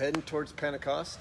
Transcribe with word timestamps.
heading 0.00 0.22
towards 0.22 0.50
Pentecost. 0.52 1.18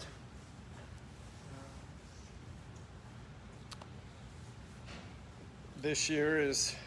This 5.82 6.10
year 6.10 6.42
is 6.42 6.78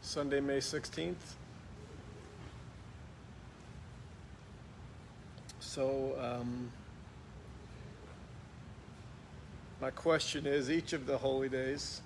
Sunday, 0.00 0.38
May 0.38 0.58
16th. 0.58 1.16
So, 5.58 6.14
um, 6.20 6.70
my 9.80 9.90
question 9.90 10.46
is 10.46 10.70
each 10.70 10.92
of 10.92 11.06
the 11.06 11.18
holy 11.18 11.48
days, 11.48 12.02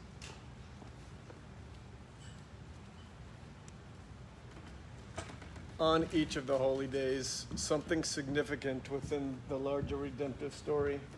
on 5.83 6.07
each 6.13 6.37
of 6.37 6.47
the 6.47 6.57
holy 6.57 6.87
days, 6.87 7.47
something 7.57 8.05
significant 8.05 8.89
within 8.89 9.35
the 9.49 9.57
larger 9.57 9.97
redemptive 9.97 10.55
story. 10.55 11.01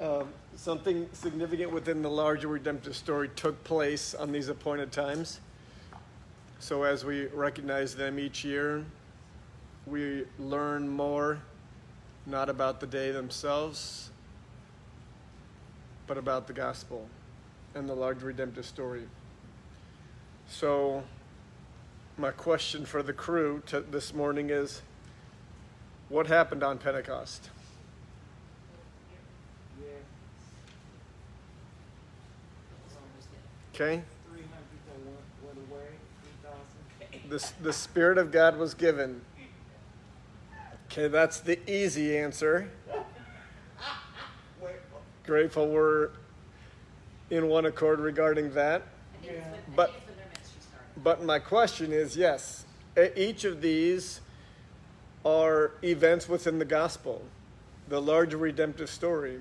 Um, 0.00 0.28
something 0.56 1.08
significant 1.12 1.70
within 1.70 2.02
the 2.02 2.10
larger 2.10 2.48
redemptive 2.48 2.96
story 2.96 3.30
took 3.36 3.62
place 3.62 4.16
on 4.16 4.32
these 4.32 4.48
appointed 4.48 4.90
times. 4.90 5.38
So, 6.58 6.82
as 6.82 7.04
we 7.04 7.26
recognize 7.26 7.94
them 7.94 8.18
each 8.18 8.44
year, 8.44 8.84
we 9.86 10.24
learn 10.40 10.88
more, 10.88 11.38
not 12.26 12.48
about 12.48 12.80
the 12.80 12.86
day 12.86 13.10
themselves, 13.10 14.10
but 16.06 16.16
about 16.16 16.46
the 16.46 16.52
gospel 16.52 17.08
and 17.74 17.88
the 17.88 17.94
large 17.94 18.22
redemptive 18.22 18.66
story. 18.66 19.04
So, 20.48 21.02
my 22.18 22.30
question 22.30 22.84
for 22.84 23.02
the 23.02 23.12
crew 23.12 23.62
to, 23.66 23.80
this 23.80 24.12
morning 24.12 24.50
is 24.50 24.82
what 26.08 26.26
happened 26.26 26.62
on 26.62 26.78
Pentecost? 26.78 27.48
Okay? 33.74 34.02
The, 37.28 37.50
the 37.62 37.72
Spirit 37.72 38.18
of 38.18 38.30
God 38.30 38.58
was 38.58 38.74
given. 38.74 39.22
Okay, 40.92 41.08
that's 41.08 41.40
the 41.40 41.58
easy 41.70 42.18
answer. 42.18 42.68
Grateful 45.24 45.68
we're 45.68 46.10
in 47.30 47.48
one 47.48 47.64
accord 47.64 47.98
regarding 47.98 48.52
that. 48.52 48.82
But, 49.74 49.90
but 51.02 51.24
my 51.24 51.38
question 51.38 51.92
is 51.92 52.14
yes, 52.14 52.66
each 53.16 53.44
of 53.44 53.62
these 53.62 54.20
are 55.24 55.70
events 55.82 56.28
within 56.28 56.58
the 56.58 56.66
gospel, 56.66 57.22
the 57.88 58.02
larger 58.02 58.36
redemptive 58.36 58.90
story. 58.90 59.38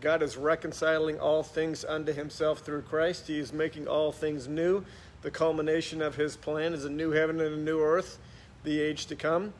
God 0.00 0.22
is 0.22 0.36
reconciling 0.36 1.18
all 1.18 1.42
things 1.42 1.84
unto 1.84 2.12
himself 2.12 2.60
through 2.60 2.82
Christ. 2.82 3.26
He 3.26 3.40
is 3.40 3.52
making 3.52 3.88
all 3.88 4.12
things 4.12 4.46
new. 4.46 4.84
The 5.22 5.32
culmination 5.32 6.00
of 6.00 6.14
his 6.14 6.36
plan 6.36 6.72
is 6.72 6.84
a 6.84 6.90
new 6.90 7.10
heaven 7.10 7.40
and 7.40 7.54
a 7.56 7.58
new 7.58 7.80
earth, 7.80 8.20
the 8.62 8.80
age 8.80 9.06
to 9.06 9.16
come. 9.16 9.52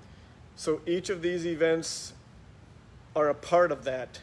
So 0.57 0.81
each 0.87 1.11
of 1.11 1.23
these 1.23 1.47
events 1.47 2.13
are 3.15 3.29
a 3.29 3.35
part 3.35 3.73
of 3.73 3.85
that. 3.85 4.21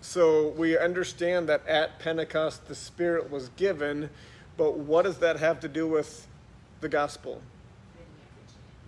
So 0.00 0.48
we 0.48 0.76
understand 0.76 1.48
that 1.48 1.66
at 1.66 1.98
Pentecost 1.98 2.66
the 2.66 2.74
Spirit 2.74 3.30
was 3.30 3.50
given, 3.50 4.10
but 4.56 4.76
what 4.76 5.02
does 5.02 5.18
that 5.18 5.38
have 5.38 5.60
to 5.60 5.68
do 5.68 5.86
with 5.86 6.26
the 6.80 6.88
gospel? 6.88 7.40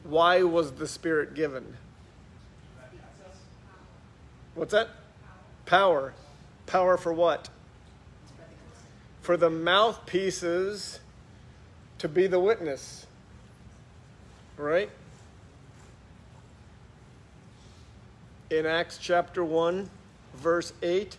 Why 0.03 0.43
was 0.43 0.73
the 0.73 0.89
Spirit 0.89 1.35
given? 1.35 1.77
What's 4.55 4.73
that? 4.73 4.89
Power. 5.67 6.15
Power 6.67 6.97
for 6.97 7.13
what? 7.13 7.49
For 9.21 9.37
the 9.37 9.51
mouthpieces 9.51 11.01
to 11.99 12.09
be 12.09 12.27
the 12.27 12.41
witness. 12.41 13.07
Right? 14.57 14.91
In 18.51 18.67
Acts 18.67 18.99
chapter 18.99 19.43
1, 19.43 19.89
verse 20.35 20.73
8, 20.83 21.17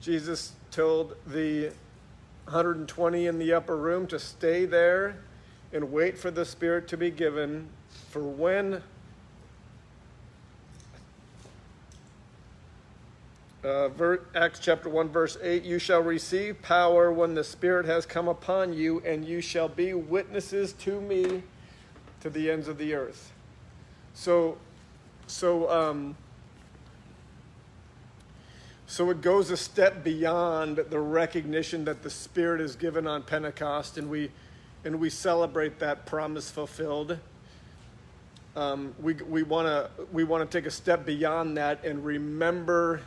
Jesus 0.00 0.52
told 0.70 1.14
the 1.26 1.72
120 2.44 3.26
in 3.26 3.38
the 3.38 3.52
upper 3.52 3.76
room 3.76 4.06
to 4.06 4.18
stay 4.18 4.64
there 4.64 5.16
and 5.72 5.92
wait 5.92 6.16
for 6.16 6.30
the 6.30 6.44
Spirit 6.44 6.88
to 6.88 6.96
be 6.96 7.10
given. 7.10 7.68
For 8.08 8.22
when 8.22 8.82
Uh, 13.62 13.88
ver- 13.90 14.22
Acts 14.34 14.58
chapter 14.58 14.88
1, 14.88 15.10
verse 15.10 15.36
8 15.42 15.64
You 15.64 15.78
shall 15.78 16.00
receive 16.00 16.62
power 16.62 17.12
when 17.12 17.34
the 17.34 17.44
Spirit 17.44 17.84
has 17.84 18.06
come 18.06 18.26
upon 18.26 18.72
you, 18.72 19.02
and 19.04 19.22
you 19.22 19.42
shall 19.42 19.68
be 19.68 19.92
witnesses 19.92 20.72
to 20.72 20.98
me 20.98 21.42
to 22.20 22.30
the 22.30 22.50
ends 22.50 22.68
of 22.68 22.78
the 22.78 22.94
earth. 22.94 23.32
So, 24.14 24.56
so, 25.26 25.70
um, 25.70 26.16
so 28.90 29.08
it 29.10 29.20
goes 29.20 29.52
a 29.52 29.56
step 29.56 30.02
beyond 30.02 30.78
the 30.90 30.98
recognition 30.98 31.84
that 31.84 32.02
the 32.02 32.10
Spirit 32.10 32.60
is 32.60 32.74
given 32.74 33.06
on 33.06 33.22
Pentecost, 33.22 33.98
and 33.98 34.10
we, 34.10 34.32
and 34.84 34.98
we 34.98 35.08
celebrate 35.08 35.78
that 35.78 36.06
promise 36.06 36.50
fulfilled. 36.50 37.16
Um, 38.56 38.92
we 39.00 39.14
we 39.14 39.44
want 39.44 39.68
to 39.68 40.06
we 40.10 40.24
want 40.24 40.50
to 40.50 40.58
take 40.58 40.66
a 40.66 40.72
step 40.72 41.06
beyond 41.06 41.56
that 41.56 41.84
and 41.84 42.04
remember 42.04 43.02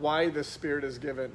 why 0.00 0.30
the 0.30 0.42
Spirit 0.42 0.84
is 0.84 0.96
given. 0.96 1.30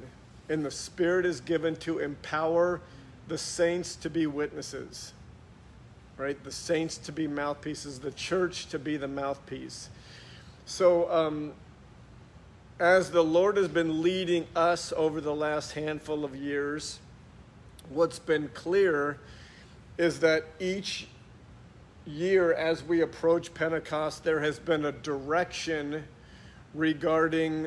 And 0.48 0.64
the 0.64 0.72
Spirit 0.72 1.24
is 1.24 1.40
given 1.40 1.76
to 1.76 2.00
empower 2.00 2.80
the 3.28 3.38
saints 3.38 3.94
to 3.94 4.10
be 4.10 4.26
witnesses, 4.26 5.12
right? 6.16 6.42
The 6.42 6.50
saints 6.50 6.98
to 6.98 7.12
be 7.12 7.28
mouthpieces, 7.28 8.00
the 8.00 8.10
church 8.10 8.66
to 8.70 8.80
be 8.80 8.96
the 8.96 9.06
mouthpiece. 9.06 9.90
So, 10.66 11.08
um, 11.08 11.52
as 12.80 13.10
the 13.10 13.24
Lord 13.24 13.56
has 13.56 13.66
been 13.66 14.02
leading 14.02 14.46
us 14.54 14.92
over 14.96 15.20
the 15.20 15.34
last 15.34 15.72
handful 15.72 16.24
of 16.24 16.36
years, 16.36 17.00
what's 17.88 18.20
been 18.20 18.48
clear 18.54 19.18
is 19.96 20.20
that 20.20 20.44
each 20.60 21.08
year 22.06 22.52
as 22.52 22.84
we 22.84 23.00
approach 23.00 23.52
Pentecost, 23.52 24.22
there 24.22 24.40
has 24.40 24.60
been 24.60 24.84
a 24.84 24.92
direction 24.92 26.04
regarding 26.72 27.66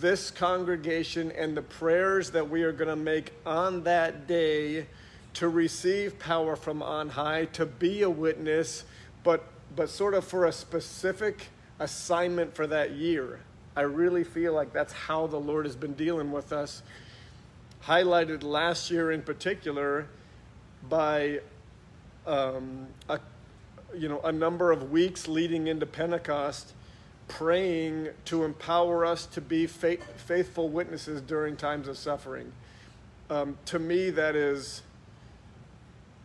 this 0.00 0.30
congregation 0.30 1.30
and 1.32 1.54
the 1.54 1.62
prayers 1.62 2.30
that 2.30 2.48
we 2.48 2.62
are 2.62 2.72
going 2.72 2.88
to 2.88 2.96
make 2.96 3.32
on 3.44 3.82
that 3.84 4.26
day 4.26 4.86
to 5.34 5.48
receive 5.48 6.18
power 6.18 6.56
from 6.56 6.82
on 6.82 7.10
high, 7.10 7.44
to 7.44 7.66
be 7.66 8.00
a 8.00 8.08
witness, 8.08 8.84
but, 9.22 9.44
but 9.76 9.90
sort 9.90 10.14
of 10.14 10.24
for 10.24 10.46
a 10.46 10.52
specific 10.52 11.48
assignment 11.78 12.54
for 12.54 12.66
that 12.66 12.92
year. 12.92 13.40
I 13.76 13.82
really 13.82 14.24
feel 14.24 14.54
like 14.54 14.72
that's 14.72 14.92
how 14.92 15.26
the 15.26 15.36
Lord 15.36 15.66
has 15.66 15.76
been 15.76 15.92
dealing 15.92 16.32
with 16.32 16.52
us. 16.52 16.82
Highlighted 17.84 18.42
last 18.42 18.90
year 18.90 19.12
in 19.12 19.22
particular 19.22 20.06
by 20.88 21.40
um, 22.26 22.86
a, 23.08 23.20
you 23.94 24.08
know, 24.08 24.20
a 24.20 24.32
number 24.32 24.72
of 24.72 24.90
weeks 24.90 25.28
leading 25.28 25.66
into 25.66 25.84
Pentecost 25.84 26.72
praying 27.28 28.08
to 28.24 28.44
empower 28.44 29.04
us 29.04 29.26
to 29.26 29.40
be 29.40 29.66
faith, 29.66 30.02
faithful 30.16 30.68
witnesses 30.68 31.20
during 31.20 31.56
times 31.56 31.88
of 31.88 31.98
suffering. 31.98 32.52
Um, 33.28 33.58
to 33.66 33.78
me, 33.78 34.10
that 34.10 34.36
is 34.36 34.82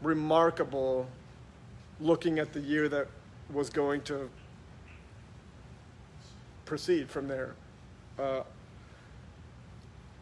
remarkable 0.01 1.07
looking 1.99 2.39
at 2.39 2.53
the 2.53 2.59
year 2.59 2.87
that 2.89 3.07
was 3.51 3.69
going 3.69 4.01
to 4.03 4.29
proceed 6.71 7.09
from 7.09 7.27
there. 7.27 7.53
Uh, 8.17 8.43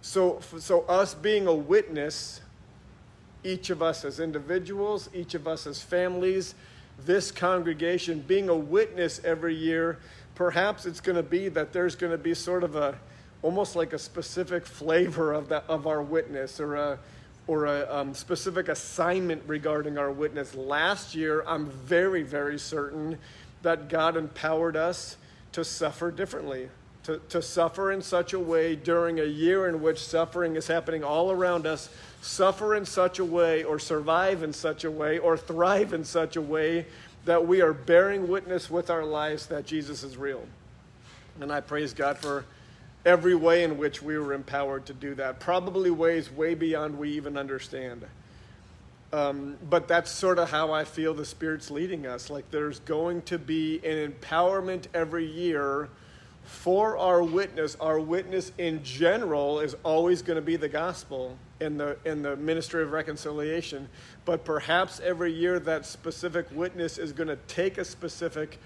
so, 0.02 0.42
so, 0.58 0.82
us 0.82 1.14
being 1.14 1.46
a 1.46 1.54
witness, 1.54 2.42
each 3.44 3.70
of 3.70 3.84
us 3.84 4.04
as 4.04 4.20
individuals, 4.20 5.10
each 5.14 5.36
of 5.36 5.48
us 5.48 5.68
as 5.68 5.82
families, 5.82 6.56
this 7.06 7.32
congregation, 7.32 8.22
being 8.22 8.50
a 8.50 8.56
witness 8.56 9.22
every 9.24 9.56
year 9.56 10.00
perhaps 10.40 10.86
it's 10.86 11.02
going 11.02 11.18
to 11.18 11.22
be 11.22 11.50
that 11.50 11.74
there's 11.74 11.98
going 11.98 12.14
to 12.14 12.18
be 12.18 12.34
sort 12.34 12.64
of 12.64 12.78
a 12.78 12.98
almost 13.42 13.76
like 13.76 13.92
a 13.92 14.00
specific 14.00 14.66
flavor 14.66 15.34
of 15.34 15.50
that 15.50 15.66
of 15.68 15.86
our 15.86 16.02
witness 16.02 16.62
or 16.62 16.76
a 16.76 16.98
or 17.46 17.66
a 17.66 17.94
um, 17.94 18.14
specific 18.14 18.70
assignment 18.70 19.44
regarding 19.48 19.98
our 19.98 20.12
witness. 20.12 20.56
Last 20.56 21.14
year, 21.14 21.44
I'm 21.46 21.70
very 21.70 22.24
very 22.24 22.58
certain 22.58 23.18
that 23.64 23.90
God 23.90 24.16
empowered 24.16 24.78
us 24.78 25.18
to 25.52 25.64
suffer 25.64 26.12
differently. 26.12 26.70
to, 27.04 27.20
to 27.30 27.42
suffer 27.42 27.92
in 27.92 28.02
such 28.02 28.34
a 28.34 28.40
way 28.40 28.76
during 28.76 29.20
a 29.20 29.26
year 29.26 29.68
in 29.68 29.82
which 29.82 30.00
suffering 30.00 30.56
is 30.56 30.68
happening 30.68 31.04
all 31.04 31.32
around 31.32 31.66
us, 31.66 31.90
suffer 32.22 32.76
in 32.76 32.86
such 32.86 33.20
a 33.20 33.26
way, 33.26 33.64
or 33.64 33.80
survive 33.80 34.44
in 34.44 34.54
such 34.54 34.84
a 34.84 34.92
way, 34.92 35.18
or 35.18 35.38
thrive 35.38 35.94
in 35.94 36.04
such 36.04 36.36
a 36.36 36.42
way 36.42 36.86
that 37.26 37.48
we 37.48 37.62
are 37.62 37.74
bearing 37.74 38.28
witness 38.28 38.70
with 38.70 38.90
our 38.90 39.04
lives 39.04 39.48
that 39.48 39.66
Jesus 39.66 40.04
is 40.04 40.18
real. 40.18 40.44
And 41.40 41.52
I 41.52 41.62
praise 41.62 41.94
God 41.94 42.18
for 42.18 42.46
every 43.06 43.36
way 43.36 43.64
in 43.64 43.78
which 43.78 44.02
we 44.02 44.18
were 44.18 44.34
empowered 44.34 44.86
to 44.86 44.94
do 44.94 45.16
that, 45.16 45.40
probably 45.40 45.90
ways 45.90 46.32
way 46.32 46.54
beyond 46.54 46.98
we 46.98 47.10
even 47.12 47.38
understand. 47.38 48.06
Um, 49.12 49.58
but 49.70 49.88
that's 49.88 50.12
sort 50.12 50.38
of 50.38 50.52
how 50.52 50.72
I 50.72 50.84
feel 50.84 51.14
the 51.14 51.26
Spirit's 51.26 51.72
leading 51.72 52.06
us. 52.06 52.30
Like 52.30 52.50
there's 52.52 52.80
going 52.82 53.24
to 53.24 53.40
be 53.40 53.78
an 53.84 54.12
empowerment 54.12 54.86
every 54.94 55.26
year 55.26 55.90
for 56.44 56.98
our 56.98 57.24
witness. 57.24 57.76
Our 57.80 58.00
witness 58.00 58.52
in 58.58 58.84
general 58.84 59.60
is 59.60 59.76
always 59.84 60.22
going 60.22 60.36
to 60.36 60.42
be 60.42 60.56
the 60.56 60.70
gospel 60.70 61.38
in 61.60 61.78
the 61.78 61.98
in 62.06 62.22
the 62.22 62.36
ministry 62.36 62.84
of 62.84 62.92
reconciliation. 62.92 63.90
But 64.26 64.46
perhaps 64.46 65.00
every 65.00 65.34
year 65.34 65.60
that 65.60 65.86
specific 65.86 66.48
witness 66.52 66.98
is 66.98 67.12
going 67.12 67.28
to 67.30 67.38
take 67.48 67.78
a 67.78 67.86
specific 67.86 68.60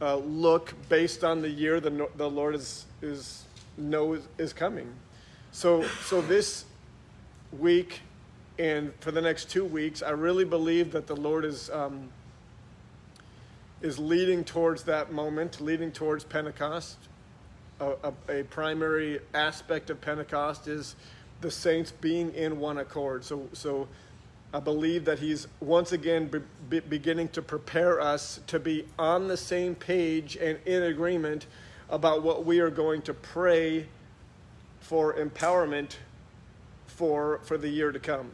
uh, 0.00 0.16
look 0.16 0.74
based 0.88 1.24
on 1.24 1.42
the 1.42 1.50
year 1.50 1.80
the 1.80 2.08
the 2.16 2.28
Lord 2.28 2.54
is 2.54 2.86
is 3.02 3.44
knows 3.76 4.22
is 4.38 4.52
coming. 4.52 4.92
So 5.52 5.82
so 6.04 6.20
this 6.20 6.64
week 7.58 8.00
and 8.58 8.92
for 9.00 9.12
the 9.12 9.20
next 9.20 9.50
two 9.50 9.64
weeks, 9.64 10.02
I 10.02 10.10
really 10.10 10.44
believe 10.44 10.90
that 10.92 11.06
the 11.06 11.14
Lord 11.14 11.44
is 11.44 11.70
um, 11.70 12.08
is 13.80 13.98
leading 13.98 14.42
towards 14.44 14.82
that 14.84 15.12
moment, 15.12 15.60
leading 15.60 15.92
towards 15.92 16.24
Pentecost. 16.24 16.96
A, 17.80 17.92
a, 18.02 18.40
a, 18.40 18.42
primary 18.42 19.20
aspect 19.34 19.88
of 19.88 20.00
Pentecost 20.00 20.66
is 20.66 20.96
the 21.40 21.50
saints 21.50 21.92
being 21.92 22.34
in 22.34 22.58
one 22.58 22.78
accord. 22.78 23.24
So, 23.24 23.48
so 23.52 23.86
I 24.52 24.58
believe 24.58 25.04
that 25.04 25.20
He's 25.20 25.46
once 25.60 25.92
again 25.92 26.26
be, 26.26 26.40
be 26.68 26.80
beginning 26.80 27.28
to 27.28 27.42
prepare 27.42 28.00
us 28.00 28.40
to 28.48 28.58
be 28.58 28.84
on 28.98 29.28
the 29.28 29.36
same 29.36 29.76
page 29.76 30.36
and 30.36 30.58
in 30.66 30.82
agreement 30.82 31.46
about 31.88 32.24
what 32.24 32.44
we 32.44 32.58
are 32.58 32.70
going 32.70 33.02
to 33.02 33.14
pray 33.14 33.86
for 34.80 35.14
empowerment 35.14 35.96
for 36.86 37.38
for 37.44 37.56
the 37.56 37.68
year 37.68 37.92
to 37.92 38.00
come. 38.00 38.32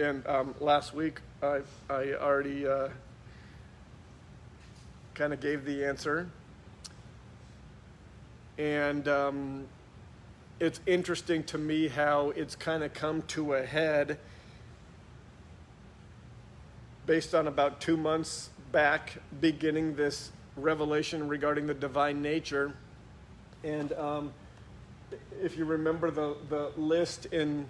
And 0.00 0.26
um, 0.26 0.54
last 0.60 0.94
week, 0.94 1.20
I, 1.42 1.60
I 1.90 2.14
already 2.14 2.66
uh, 2.66 2.88
kind 5.14 5.34
of 5.34 5.40
gave 5.40 5.66
the 5.66 5.84
answer. 5.84 6.30
And 8.56 9.06
um, 9.08 9.66
it's 10.58 10.80
interesting 10.86 11.44
to 11.44 11.58
me 11.58 11.88
how 11.88 12.30
it's 12.30 12.56
kind 12.56 12.82
of 12.82 12.94
come 12.94 13.20
to 13.28 13.52
a 13.52 13.66
head 13.66 14.18
based 17.04 17.34
on 17.34 17.46
about 17.46 17.82
two 17.82 17.98
months 17.98 18.48
back 18.72 19.18
beginning 19.38 19.96
this 19.96 20.32
revelation 20.56 21.28
regarding 21.28 21.66
the 21.66 21.74
divine 21.74 22.22
nature. 22.22 22.72
And 23.62 23.92
um, 23.92 24.32
if 25.42 25.58
you 25.58 25.66
remember 25.66 26.10
the, 26.10 26.36
the 26.48 26.72
list 26.78 27.26
in 27.26 27.66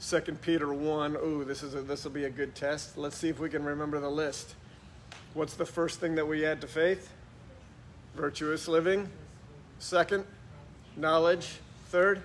Second 0.00 0.40
Peter 0.40 0.72
1. 0.72 1.16
Ooh, 1.16 1.44
this 1.44 1.62
is 1.62 1.74
this 1.84 2.04
will 2.04 2.10
be 2.10 2.24
a 2.24 2.30
good 2.30 2.54
test. 2.54 2.96
Let's 2.96 3.16
see 3.16 3.28
if 3.28 3.38
we 3.38 3.50
can 3.50 3.62
remember 3.62 4.00
the 4.00 4.08
list. 4.08 4.54
What's 5.34 5.54
the 5.54 5.66
first 5.66 6.00
thing 6.00 6.14
that 6.14 6.26
we 6.26 6.46
add 6.46 6.62
to 6.62 6.66
faith? 6.66 7.12
Virtuous 8.16 8.66
living. 8.66 9.10
Second, 9.78 10.24
knowledge. 10.96 11.58
Third, 11.90 12.22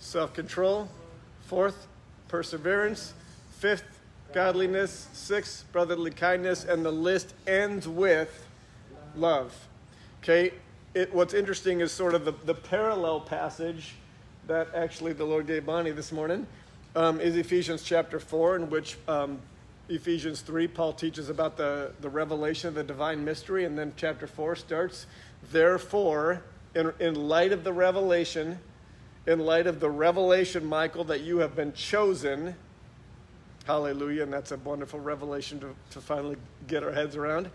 self-control. 0.00 0.88
Fourth, 1.46 1.86
perseverance. 2.26 3.14
Fifth, 3.52 3.84
godliness. 4.32 5.06
Sixth, 5.12 5.64
brotherly 5.70 6.10
kindness. 6.10 6.64
And 6.64 6.84
the 6.84 6.90
list 6.90 7.34
ends 7.46 7.86
with 7.86 8.48
love. 9.14 9.56
Okay, 10.24 10.54
it, 10.92 11.14
what's 11.14 11.34
interesting 11.34 11.82
is 11.82 11.92
sort 11.92 12.14
of 12.14 12.24
the, 12.24 12.34
the 12.44 12.54
parallel 12.54 13.20
passage 13.20 13.94
that 14.48 14.66
actually 14.74 15.12
the 15.12 15.24
Lord 15.24 15.46
gave 15.46 15.64
Bonnie 15.64 15.92
this 15.92 16.10
morning 16.10 16.48
um, 16.96 17.20
is 17.20 17.36
Ephesians 17.36 17.82
chapter 17.82 18.18
4, 18.18 18.56
in 18.56 18.70
which 18.70 18.96
um, 19.06 19.38
Ephesians 19.88 20.40
3, 20.40 20.66
Paul 20.66 20.94
teaches 20.94 21.28
about 21.28 21.56
the, 21.58 21.92
the 22.00 22.08
revelation 22.08 22.68
of 22.68 22.74
the 22.74 22.82
divine 22.82 23.22
mystery. 23.24 23.66
And 23.66 23.78
then 23.78 23.92
chapter 23.96 24.26
4 24.26 24.56
starts, 24.56 25.06
Therefore, 25.52 26.42
in, 26.74 26.92
in 26.98 27.14
light 27.14 27.52
of 27.52 27.64
the 27.64 27.72
revelation, 27.72 28.58
in 29.26 29.40
light 29.40 29.66
of 29.66 29.78
the 29.78 29.90
revelation, 29.90 30.64
Michael, 30.64 31.04
that 31.04 31.20
you 31.20 31.38
have 31.38 31.54
been 31.54 31.74
chosen, 31.74 32.56
hallelujah, 33.66 34.22
and 34.22 34.32
that's 34.32 34.52
a 34.52 34.56
wonderful 34.56 34.98
revelation 34.98 35.60
to, 35.60 35.74
to 35.90 36.00
finally 36.00 36.36
get 36.66 36.82
our 36.82 36.92
heads 36.92 37.14
around. 37.14 37.50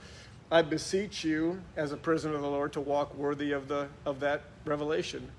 I 0.51 0.61
beseech 0.61 1.23
you, 1.23 1.61
as 1.75 1.91
a 1.91 1.97
prisoner 1.97 2.35
of 2.35 2.41
the 2.41 2.49
Lord, 2.49 2.73
to 2.73 2.81
walk 2.81 3.15
worthy 3.17 3.53
of, 3.53 3.67
the, 3.67 3.87
of 4.05 4.19
that 4.19 4.43
revelation 4.65 5.31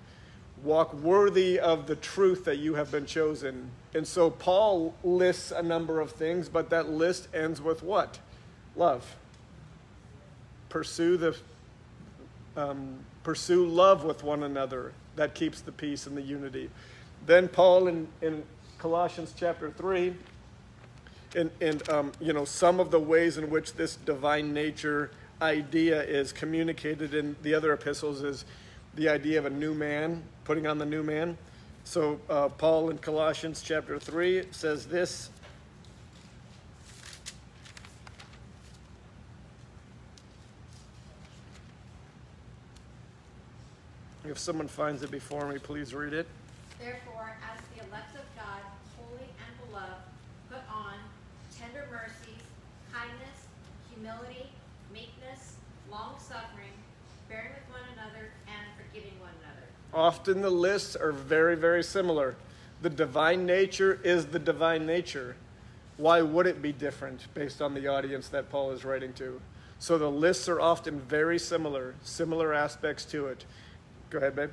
walk 0.62 0.94
worthy 0.94 1.58
of 1.58 1.86
the 1.86 1.96
truth 1.96 2.44
that 2.44 2.58
you 2.58 2.74
have 2.74 2.90
been 2.90 3.06
chosen. 3.06 3.70
And 3.94 4.06
so 4.06 4.30
Paul 4.30 4.94
lists 5.02 5.50
a 5.50 5.62
number 5.62 6.00
of 6.00 6.12
things, 6.12 6.48
but 6.48 6.70
that 6.70 6.88
list 6.88 7.28
ends 7.34 7.60
with 7.60 7.82
what? 7.82 8.18
Love. 8.76 9.16
Pursue 10.68 11.16
the 11.16 11.36
um, 12.56 12.98
pursue 13.22 13.66
love 13.66 14.04
with 14.04 14.22
one 14.22 14.42
another. 14.42 14.92
That 15.16 15.34
keeps 15.34 15.60
the 15.60 15.72
peace 15.72 16.06
and 16.06 16.16
the 16.16 16.22
unity. 16.22 16.70
Then 17.26 17.48
Paul 17.48 17.88
in, 17.88 18.08
in 18.20 18.42
Colossians 18.78 19.34
chapter 19.36 19.70
three, 19.70 20.14
and, 21.36 21.50
and 21.60 21.88
um, 21.88 22.12
you 22.20 22.32
know 22.32 22.44
some 22.44 22.80
of 22.80 22.90
the 22.90 23.00
ways 23.00 23.36
in 23.36 23.50
which 23.50 23.74
this 23.74 23.96
divine 23.96 24.52
nature 24.52 25.10
idea 25.40 26.02
is 26.02 26.32
communicated 26.32 27.14
in 27.14 27.36
the 27.42 27.54
other 27.54 27.72
epistles 27.72 28.22
is 28.22 28.44
the 28.94 29.08
idea 29.08 29.38
of 29.38 29.46
a 29.46 29.50
new 29.50 29.74
man, 29.74 30.22
putting 30.44 30.66
on 30.66 30.78
the 30.78 30.86
new 30.86 31.02
man. 31.02 31.36
So, 31.84 32.20
uh, 32.28 32.48
Paul 32.48 32.90
in 32.90 32.98
Colossians 32.98 33.62
chapter 33.62 33.98
3 33.98 34.44
says 34.50 34.86
this. 34.86 35.30
If 44.24 44.38
someone 44.38 44.68
finds 44.68 45.02
it 45.02 45.10
before 45.10 45.48
me, 45.48 45.58
please 45.58 45.92
read 45.92 46.14
it. 46.14 46.26
Therefore, 46.78 47.36
as 47.42 47.58
the 47.74 47.84
elect 47.86 48.14
of 48.14 48.24
God, 48.38 48.62
holy 48.96 49.26
and 49.26 49.52
beloved, 49.66 50.06
put 50.48 50.62
on 50.72 50.94
tender 51.50 51.86
mercies, 51.90 52.40
kindness, 52.94 53.50
humility, 53.92 54.46
meekness, 54.94 55.56
long 55.90 56.14
suffering, 56.22 56.72
bearing 57.28 57.50
with 57.50 57.66
one 57.74 57.84
another, 57.98 58.30
and 58.46 58.64
forgiving 58.78 59.18
one 59.18 59.34
another. 59.42 59.66
Often 59.94 60.40
the 60.40 60.50
lists 60.50 60.96
are 60.96 61.12
very, 61.12 61.54
very 61.54 61.82
similar. 61.82 62.36
The 62.80 62.90
divine 62.90 63.44
nature 63.44 64.00
is 64.02 64.26
the 64.26 64.38
divine 64.38 64.86
nature. 64.86 65.36
Why 65.98 66.22
would 66.22 66.46
it 66.46 66.62
be 66.62 66.72
different 66.72 67.26
based 67.34 67.60
on 67.60 67.74
the 67.74 67.86
audience 67.88 68.28
that 68.28 68.50
Paul 68.50 68.72
is 68.72 68.84
writing 68.84 69.12
to? 69.14 69.40
So 69.78 69.98
the 69.98 70.10
lists 70.10 70.48
are 70.48 70.60
often 70.60 71.00
very 71.00 71.38
similar, 71.38 71.94
similar 72.02 72.54
aspects 72.54 73.04
to 73.06 73.26
it. 73.26 73.44
Go 74.10 74.18
ahead, 74.18 74.34
babe. 74.34 74.50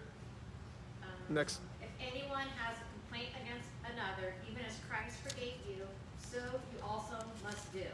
Um, 1.03 1.35
Next. 1.35 1.61
If 1.81 1.89
anyone 2.01 2.47
has 2.57 2.75
a 2.75 2.87
complaint 2.99 3.29
against 3.41 3.69
another, 3.85 4.33
even 4.49 4.65
as 4.65 4.75
Christ 4.89 5.17
forgave 5.23 5.55
you, 5.69 5.85
so 6.17 6.39
you 6.73 6.83
also 6.83 7.15
must 7.43 7.71
do. 7.71 7.85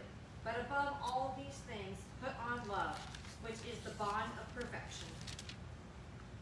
But 0.43 0.57
above 0.65 0.95
all 1.03 1.37
these 1.37 1.59
things, 1.69 1.97
put 2.21 2.33
on 2.49 2.67
love, 2.67 2.97
which 3.43 3.59
is 3.71 3.77
the 3.83 3.91
bond 3.91 4.31
of 4.39 4.55
perfection. 4.55 5.07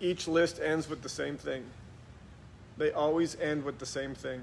Each 0.03 0.27
list 0.27 0.59
ends 0.61 0.89
with 0.89 1.01
the 1.01 1.07
same 1.07 1.37
thing. 1.37 1.63
They 2.77 2.91
always 2.91 3.39
end 3.39 3.63
with 3.63 3.79
the 3.79 3.85
same 3.85 4.13
thing. 4.13 4.41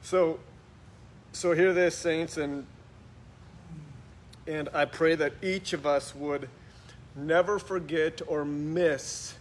So, 0.00 0.40
so 1.32 1.52
hear 1.52 1.74
this, 1.74 1.94
saints, 1.94 2.38
and 2.38 2.66
and 4.46 4.70
I 4.72 4.86
pray 4.86 5.14
that 5.16 5.34
each 5.42 5.74
of 5.74 5.84
us 5.84 6.14
would 6.14 6.48
never 7.14 7.58
forget 7.58 8.22
or 8.26 8.46
miss 8.46 9.34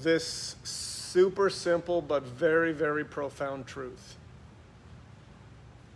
this 0.00 0.56
super 0.64 1.50
simple 1.50 2.00
but 2.00 2.22
very, 2.22 2.72
very 2.72 3.04
profound 3.04 3.66
truth. 3.66 4.16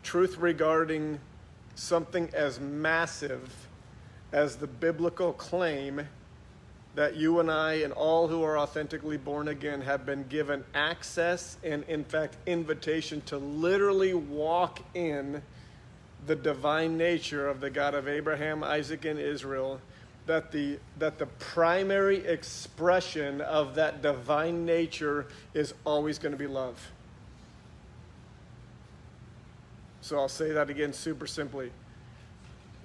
Truth 0.03 0.37
regarding 0.37 1.19
something 1.77 2.29
as 2.35 2.61
massive 2.61 3.69
as 4.33 4.57
the 4.57 4.67
biblical 4.67 5.33
claim 5.33 6.07
that 6.95 7.17
you 7.17 7.41
and 7.41 7.51
I 7.51 7.75
and 7.75 7.93
all 7.93 8.29
who 8.29 8.43
are 8.43 8.59
authentically 8.59 9.17
born 9.17 9.49
again 9.49 9.81
have 9.81 10.07
been 10.07 10.25
given 10.29 10.65
access 10.75 11.57
and, 11.65 11.83
in 11.89 12.05
fact, 12.05 12.37
invitation 12.47 13.21
to 13.23 13.39
literally 13.39 14.15
walk 14.15 14.81
in 14.95 15.43
the 16.27 16.37
divine 16.37 16.97
nature 16.97 17.49
of 17.49 17.61
the 17.61 17.71
God 17.71 17.95
of 17.95 18.09
Abraham, 18.09 18.63
Isaac, 18.63 19.05
and 19.05 19.19
Israel 19.19 19.81
that 20.27 20.53
the 20.53 20.79
that 20.99 21.19
the 21.19 21.27
primary 21.27 22.25
expression 22.27 23.41
of 23.43 23.75
that 23.75 24.01
divine 24.01 24.65
nature 24.65 25.27
is 25.53 25.75
always 25.85 26.19
going 26.19 26.33
to 26.33 26.39
be 26.39 26.47
love. 26.47 26.91
So 30.01 30.19
I'll 30.19 30.29
say 30.29 30.53
that 30.53 30.71
again 30.71 30.93
super 30.93 31.27
simply. 31.27 31.71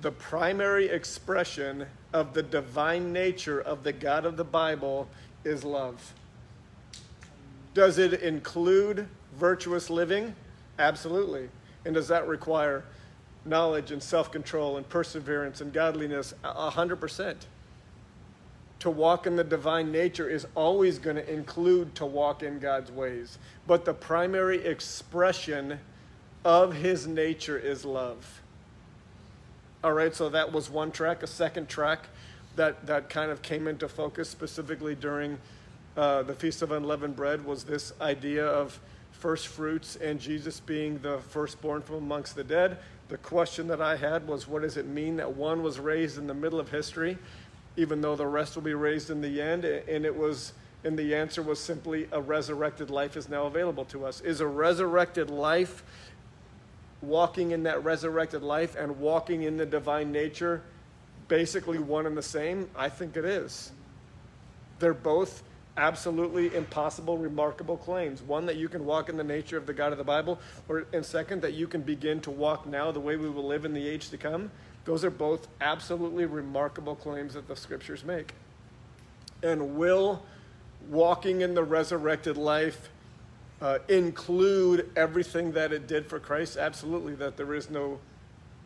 The 0.01 0.11
primary 0.11 0.87
expression 0.87 1.85
of 2.13 2.33
the 2.33 2.43
divine 2.43 3.11
nature 3.11 3.59
of 3.59 3.83
the 3.83 3.91
God 3.91 4.25
of 4.25 4.37
the 4.37 4.45
Bible 4.45 5.07
is 5.43 5.63
love. 5.63 6.13
Does 7.73 7.97
it 7.97 8.13
include 8.21 9.07
virtuous 9.35 9.89
living? 9.89 10.35
Absolutely. 10.77 11.49
And 11.85 11.93
does 11.93 12.07
that 12.07 12.27
require 12.27 12.85
knowledge 13.45 13.91
and 13.91 14.01
self 14.01 14.31
control 14.31 14.77
and 14.77 14.87
perseverance 14.87 15.61
and 15.61 15.73
godliness? 15.73 16.33
A 16.43 16.69
hundred 16.69 16.97
percent. 16.97 17.47
To 18.79 18.89
walk 18.89 19.27
in 19.27 19.35
the 19.35 19.43
divine 19.43 19.91
nature 19.91 20.29
is 20.29 20.47
always 20.55 20.99
going 20.99 21.17
to 21.17 21.33
include 21.33 21.95
to 21.95 22.05
walk 22.05 22.43
in 22.43 22.59
God's 22.59 22.91
ways. 22.91 23.37
But 23.67 23.83
the 23.83 23.93
primary 23.93 24.65
expression 24.65 25.79
of 26.45 26.73
his 26.73 27.05
nature 27.05 27.57
is 27.57 27.83
love. 27.83 28.41
All 29.81 29.93
right, 29.93 30.13
so 30.13 30.27
that 30.27 30.51
was 30.51 30.69
one 30.69 30.91
track. 30.91 31.23
A 31.23 31.27
second 31.27 31.69
track 31.69 32.07
that, 32.57 32.85
that 32.85 33.09
kind 33.09 33.31
of 33.31 33.41
came 33.41 33.65
into 33.65 33.87
focus 33.87 34.27
specifically 34.27 34.93
during 34.93 35.37
uh, 35.95 36.23
the 36.23 36.33
Feast 36.33 36.61
of 36.61 36.73
Unleavened 36.73 37.15
Bread 37.15 37.45
was 37.45 37.63
this 37.63 37.93
idea 38.01 38.45
of 38.45 38.77
first 39.13 39.47
fruits 39.47 39.95
and 39.95 40.19
Jesus 40.19 40.59
being 40.59 40.99
the 40.99 41.19
firstborn 41.29 41.81
from 41.81 41.95
amongst 41.95 42.35
the 42.35 42.43
dead. 42.43 42.79
The 43.07 43.19
question 43.19 43.67
that 43.67 43.81
I 43.81 43.95
had 43.95 44.27
was 44.27 44.49
what 44.49 44.63
does 44.63 44.75
it 44.75 44.85
mean 44.85 45.15
that 45.15 45.31
one 45.31 45.63
was 45.63 45.79
raised 45.79 46.17
in 46.17 46.27
the 46.27 46.33
middle 46.33 46.59
of 46.59 46.69
history, 46.69 47.17
even 47.77 48.01
though 48.01 48.17
the 48.17 48.27
rest 48.27 48.55
will 48.55 48.63
be 48.63 48.73
raised 48.73 49.09
in 49.09 49.21
the 49.21 49.41
end? 49.41 49.63
And 49.63 50.05
it 50.05 50.13
was, 50.13 50.51
and 50.83 50.99
the 50.99 51.15
answer 51.15 51.41
was 51.41 51.57
simply 51.57 52.05
a 52.11 52.19
resurrected 52.19 52.89
life 52.89 53.15
is 53.15 53.29
now 53.29 53.45
available 53.45 53.85
to 53.85 54.05
us. 54.05 54.19
Is 54.19 54.41
a 54.41 54.47
resurrected 54.47 55.29
life 55.29 55.83
walking 57.01 57.51
in 57.51 57.63
that 57.63 57.83
resurrected 57.83 58.43
life 58.43 58.75
and 58.75 58.99
walking 58.99 59.43
in 59.43 59.57
the 59.57 59.65
divine 59.65 60.11
nature 60.11 60.61
basically 61.27 61.79
one 61.79 62.05
and 62.05 62.17
the 62.17 62.21
same? 62.21 62.69
I 62.75 62.89
think 62.89 63.15
it 63.15 63.25
is. 63.25 63.71
They're 64.79 64.93
both 64.93 65.43
absolutely 65.77 66.53
impossible, 66.55 67.17
remarkable 67.17 67.77
claims. 67.77 68.21
One, 68.21 68.45
that 68.47 68.57
you 68.57 68.67
can 68.67 68.85
walk 68.85 69.07
in 69.07 69.15
the 69.15 69.23
nature 69.23 69.57
of 69.57 69.65
the 69.65 69.73
God 69.73 69.91
of 69.91 69.97
the 69.97 70.03
Bible, 70.03 70.39
or, 70.67 70.85
and 70.93 71.05
second, 71.05 71.41
that 71.41 71.53
you 71.53 71.67
can 71.67 71.81
begin 71.81 72.19
to 72.21 72.31
walk 72.31 72.67
now 72.67 72.91
the 72.91 72.99
way 72.99 73.15
we 73.15 73.29
will 73.29 73.45
live 73.45 73.65
in 73.65 73.73
the 73.73 73.87
age 73.87 74.09
to 74.09 74.17
come. 74.17 74.51
Those 74.85 75.05
are 75.05 75.11
both 75.11 75.47
absolutely 75.61 76.25
remarkable 76.25 76.95
claims 76.95 77.33
that 77.35 77.47
the 77.47 77.55
scriptures 77.55 78.03
make. 78.03 78.33
And 79.41 79.77
will 79.77 80.23
walking 80.89 81.41
in 81.41 81.53
the 81.53 81.63
resurrected 81.63 82.35
life 82.35 82.89
uh, 83.61 83.79
include 83.87 84.89
everything 84.95 85.51
that 85.53 85.71
it 85.71 85.87
did 85.87 86.05
for 86.05 86.19
Christ? 86.19 86.57
Absolutely, 86.57 87.15
that 87.15 87.37
there 87.37 87.53
is 87.53 87.69
no 87.69 87.99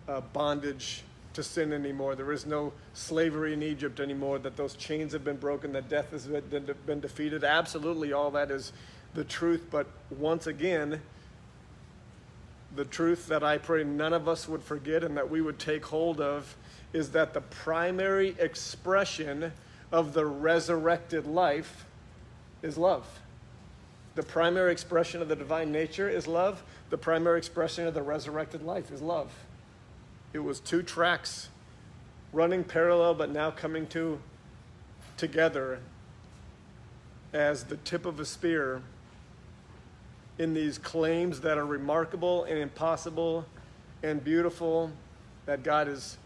uh, 0.08 0.22
bondage 0.22 1.04
to 1.34 1.44
sin 1.44 1.74
anymore. 1.74 2.16
There 2.16 2.32
is 2.32 2.46
no 2.46 2.74
slavery 2.94 3.54
in 3.54 3.64
Egypt 3.64 4.00
anymore, 4.00 4.40
that 4.40 4.56
those 4.56 4.76
chains 4.76 5.14
have 5.14 5.24
been 5.24 5.38
broken, 5.38 5.74
that 5.74 5.90
death 5.90 6.12
has 6.12 6.28
been 6.28 7.00
defeated. 7.00 7.44
Absolutely, 7.44 8.14
all 8.14 8.32
that 8.32 8.52
is 8.52 8.72
the 9.14 9.24
truth. 9.24 9.66
But 9.72 9.88
once 10.12 10.48
again, 10.48 11.02
the 12.76 12.86
truth 12.86 13.28
that 13.28 13.44
I 13.44 13.58
pray 13.58 13.84
none 13.84 14.14
of 14.14 14.28
us 14.28 14.48
would 14.48 14.64
forget 14.64 15.04
and 15.04 15.18
that 15.18 15.30
we 15.30 15.42
would 15.42 15.60
take 15.60 15.86
hold 15.86 16.20
of 16.20 16.56
is 16.92 17.12
that 17.12 17.34
the 17.34 17.42
primary 17.42 18.36
expression 18.40 19.52
of 19.92 20.14
the 20.14 20.26
resurrected 20.26 21.26
life 21.26 21.86
is 22.62 22.78
love. 22.78 23.08
The 24.16 24.24
primary 24.24 24.72
expression 24.72 25.22
of 25.22 25.28
the 25.28 25.36
divine 25.36 25.72
nature 25.72 26.10
is 26.10 26.28
love. 26.28 26.64
The 26.90 26.98
primary 26.98 27.38
expression 27.38 27.88
of 27.88 27.94
the 27.94 28.04
resurrected 28.04 28.62
life 28.62 28.92
is 28.92 29.02
love. 29.02 29.32
It 30.34 30.40
was 30.40 30.60
two 30.60 30.84
tracks 30.84 31.50
running 32.32 32.64
parallel 32.64 33.14
but 33.14 33.30
now 33.30 33.52
coming 33.52 33.86
to 33.88 34.20
together 35.18 35.80
as 37.32 37.66
the 37.66 37.78
tip 37.78 38.06
of 38.06 38.20
a 38.20 38.26
spear 38.26 38.82
in 40.38 40.54
these 40.54 40.78
claims 40.78 41.42
that 41.42 41.58
are 41.58 41.66
remarkable 41.66 42.44
and 42.46 42.58
impossible 42.58 43.46
and 44.02 44.24
beautiful 44.24 44.92
that 45.46 45.64
God 45.64 45.88
is 45.88 46.18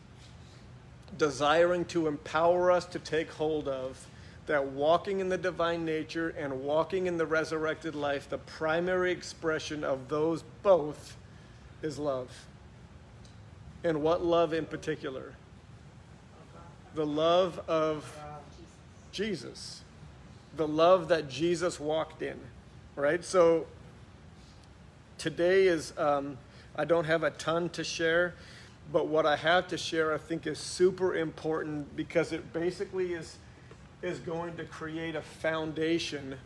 desiring 1.18 1.86
to 1.86 2.08
empower 2.08 2.72
us 2.72 2.86
to 2.86 3.00
take 3.00 3.30
hold 3.32 3.68
of 3.68 4.06
that 4.48 4.66
walking 4.66 5.20
in 5.20 5.30
the 5.30 5.38
divine 5.38 5.86
nature 5.86 6.30
and 6.38 6.62
walking 6.64 7.06
in 7.06 7.18
the 7.18 7.26
resurrected 7.26 7.94
life, 7.94 8.30
the 8.30 8.38
primary 8.38 9.12
expression 9.12 9.84
of 9.84 10.08
those 10.08 10.44
both 10.64 11.18
is 11.82 12.00
love. 12.00 12.48
And 13.84 14.02
what 14.02 14.24
love 14.24 14.54
in 14.54 14.66
particular? 14.66 15.34
The 16.96 17.06
love 17.06 17.60
of 17.68 18.18
Jesus. 19.12 19.82
The 20.56 20.68
love 20.68 21.10
that 21.10 21.30
Jesus 21.30 21.80
walked 21.80 22.22
in, 22.22 22.40
right? 22.96 23.24
So 23.24 23.68
today 25.18 25.68
is, 25.68 25.94
um, 25.98 26.38
I 26.76 26.86
don't 26.86 27.06
have 27.06 27.24
a 27.24 27.32
ton 27.32 27.70
to 27.70 27.84
share, 27.84 28.34
but 28.94 29.08
what 29.08 29.26
I 29.26 29.36
have 29.36 29.68
to 29.68 29.78
share 29.78 30.14
I 30.14 30.18
think 30.18 30.48
is 30.48 30.58
super 30.58 31.16
important 31.16 31.98
because 31.98 32.32
it 32.32 32.54
basically 32.54 33.14
is 33.14 33.38
is 34.02 34.20
going 34.20 34.56
to 34.58 34.64
create 34.64 35.16
a 35.16 35.22
foundation 35.22 36.38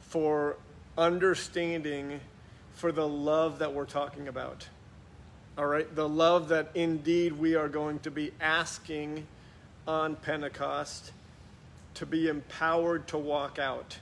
for 0.00 0.56
understanding 0.98 2.20
for 2.74 2.92
the 2.92 3.06
love 3.06 3.58
that 3.60 3.72
we're 3.72 3.84
talking 3.84 4.28
about. 4.28 4.66
All 5.56 5.66
right, 5.66 5.92
the 5.94 6.08
love 6.08 6.48
that 6.48 6.70
indeed 6.74 7.32
we 7.32 7.54
are 7.54 7.68
going 7.68 8.00
to 8.00 8.10
be 8.10 8.32
asking 8.40 9.26
on 9.86 10.16
Pentecost 10.16 11.12
to 11.94 12.04
be 12.04 12.28
empowered 12.28 13.08
to 13.08 13.18
walk 13.18 13.58
out. 13.58 13.98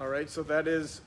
All 0.00 0.08
right, 0.08 0.28
so 0.28 0.42
that 0.44 0.68
is 0.68 1.00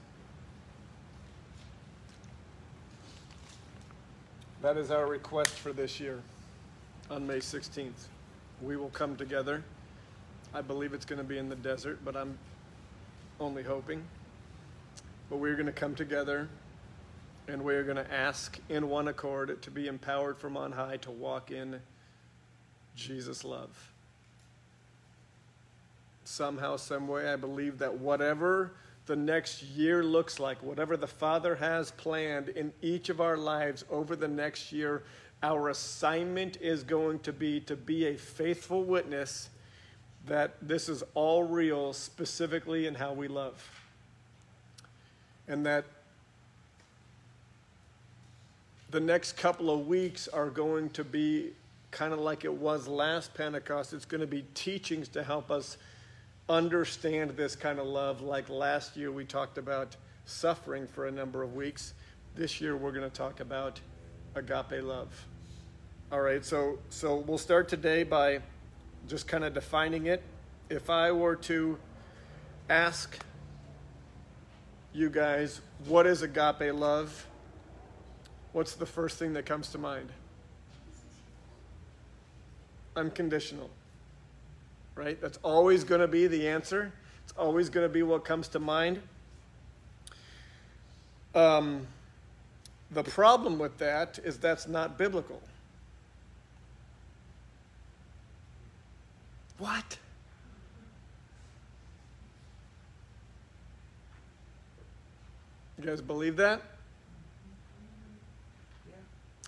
that 4.62 4.78
is 4.78 4.90
our 4.90 5.06
request 5.06 5.52
for 5.60 5.72
this 5.72 6.00
year 6.00 6.20
on 7.10 7.28
May 7.28 7.38
16th 7.38 8.08
we 8.62 8.78
will 8.78 8.90
come 8.90 9.16
together. 9.16 9.64
I 10.54 10.62
believe 10.62 10.94
it's 10.94 11.06
going 11.06 11.18
to 11.18 11.26
be 11.26 11.38
in 11.38 11.50
the 11.50 11.56
desert, 11.56 12.00
but 12.06 12.16
I'm 12.16 12.38
only 13.40 13.64
hoping. 13.64 14.04
But 15.30 15.38
we're 15.38 15.56
going 15.56 15.66
to 15.66 15.72
come 15.72 15.96
together 15.96 16.48
and 17.48 17.64
we're 17.64 17.84
going 17.84 17.98
to 17.98 18.14
ask 18.14 18.60
in 18.70 18.90
one 18.90 19.08
accord 19.08 19.62
to 19.62 19.72
be 19.72 19.88
empowered 19.88 20.38
from 20.38 20.58
on 20.58 20.72
high 20.72 20.98
to 20.98 21.12
walk 21.12 21.52
in 21.52 21.80
Jesus' 22.96 23.44
love. 23.44 23.92
Somehow, 26.24 26.78
some 26.78 27.08
way, 27.08 27.32
I 27.32 27.36
believe 27.36 27.78
that 27.80 28.00
whatever 28.00 28.72
the 29.06 29.16
next 29.16 29.62
year 29.62 30.04
looks 30.04 30.40
like, 30.40 30.64
whatever 30.64 30.98
the 30.98 31.08
Father 31.08 31.56
has 31.56 31.92
planned 31.92 32.50
in 32.50 32.74
each 32.82 33.10
of 33.10 33.22
our 33.22 33.38
lives 33.38 33.86
over 33.92 34.16
the 34.16 34.28
next 34.28 34.72
year, 34.72 35.04
our 35.44 35.70
assignment 35.70 36.58
is 36.62 36.84
going 36.84 37.20
to 37.20 37.34
be 37.34 37.60
to 37.62 37.76
be 37.76 38.08
a 38.08 38.18
faithful 38.18 38.84
witness 38.84 39.50
that 40.28 40.56
this 40.62 40.90
is 40.90 41.04
all 41.14 41.44
real, 41.44 41.94
specifically 41.94 42.88
in 42.88 42.96
how 42.96 43.14
we 43.14 43.28
love. 43.28 43.64
And 45.48 45.66
that 45.66 45.86
the 48.90 49.00
next 49.00 49.34
couple 49.34 49.70
of 49.70 49.88
weeks 49.88 50.28
are 50.28 50.50
going 50.50 50.90
to 50.92 51.04
be 51.04 51.52
kind 51.92 52.14
of 52.14 52.20
like 52.20 52.44
it 52.44 52.54
was 52.54 52.88
last 52.88 53.34
Pentecost. 53.34 53.94
It's 53.94 54.06
going 54.06 54.22
to 54.22 54.28
be 54.28 54.46
teachings 54.54 55.08
to 55.10 55.24
help 55.24 55.52
us 55.52 55.78
understand 56.50 57.32
this 57.32 57.56
kind 57.56 57.80
of 57.80 57.86
love. 57.86 58.22
Like 58.22 58.50
last 58.50 58.98
year, 58.98 59.12
we 59.12 59.26
talked 59.26 59.58
about 59.58 59.96
suffering 60.26 60.88
for 60.88 61.08
a 61.08 61.12
number 61.12 61.44
of 61.44 61.56
weeks. 61.56 61.94
This 62.36 62.60
year, 62.60 62.76
we're 62.76 62.92
going 62.92 63.10
to 63.10 63.16
talk 63.16 63.40
about 63.40 63.80
agape 64.36 64.84
love. 64.84 65.26
All 66.12 66.22
right, 66.22 66.44
so 66.44 66.80
so 66.90 67.18
we'll 67.18 67.38
start 67.38 67.68
today 67.68 68.04
by 68.04 68.42
just 69.08 69.28
kind 69.28 69.44
of 69.44 69.54
defining 69.54 70.06
it. 70.08 70.22
If 70.70 70.90
I 70.90 71.12
were 71.12 71.36
to 71.38 71.78
ask 72.70 73.18
you 74.94 75.10
guys, 75.10 75.62
what 75.88 76.06
is 76.06 76.22
agape 76.22 76.74
love? 76.74 77.28
What's 78.52 78.76
the 78.76 78.86
first 78.86 79.18
thing 79.18 79.34
that 79.34 79.46
comes 79.46 79.70
to 79.70 79.78
mind? 79.78 80.10
Unconditional. 82.96 83.70
Right? 84.96 85.20
That's 85.20 85.38
always 85.44 85.84
going 85.84 86.02
to 86.02 86.08
be 86.08 86.28
the 86.28 86.48
answer. 86.48 86.94
It's 87.24 87.34
always 87.38 87.70
going 87.70 87.86
to 87.86 87.94
be 87.94 88.04
what 88.04 88.24
comes 88.24 88.48
to 88.50 88.60
mind. 88.60 89.02
Um, 91.34 91.88
the 92.92 93.04
problem 93.04 93.60
with 93.60 93.78
that 93.80 94.20
is 94.24 94.38
that's 94.38 94.68
not 94.68 94.98
biblical. 94.98 95.42
What? 99.58 99.98
You 105.78 105.86
guys 105.86 106.02
believe 106.02 106.38
that? 106.38 106.62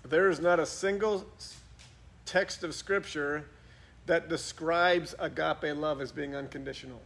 There 0.03 0.29
is 0.29 0.39
not 0.39 0.59
a 0.59 0.65
single 0.65 1.25
text 2.25 2.63
of 2.63 2.73
Scripture 2.73 3.45
that 4.05 4.29
describes 4.29 5.13
agape 5.19 5.75
love 5.75 6.01
as 6.01 6.11
being 6.11 6.35
unconditional. 6.35 7.01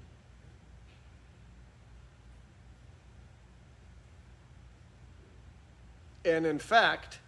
And 6.26 6.46
in 6.46 6.60
fact, 6.60 7.20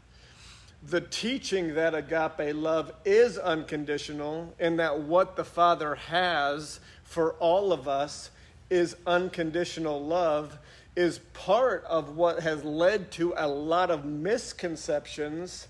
the 0.85 1.01
teaching 1.01 1.75
that 1.75 1.95
agape 1.95 2.55
love 2.55 2.91
is 3.05 3.37
unconditional 3.37 4.53
and 4.59 4.79
that 4.79 4.99
what 4.99 5.35
the 5.35 5.45
Father 5.45 5.95
has 5.95 6.79
for 7.03 7.33
all 7.33 7.71
of 7.71 7.87
us 7.87 8.31
is 8.69 8.95
unconditional 9.07 10.03
love 10.03 10.57
is 10.95 11.19
part 11.33 11.83
of 11.85 12.17
what 12.17 12.41
has 12.41 12.63
led 12.63 13.11
to 13.11 13.33
a 13.37 13.47
lot 13.47 13.89
of 13.89 14.05
misconceptions 14.05 15.67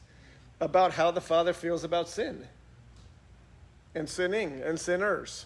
about 0.60 0.94
how 0.94 1.12
the 1.12 1.22
Father 1.22 1.53
feels 1.53 1.84
about 1.84 2.10
sin 2.10 2.48
and 3.96 4.10
sinning 4.10 4.62
and 4.63 4.80
sinners. 4.80 5.46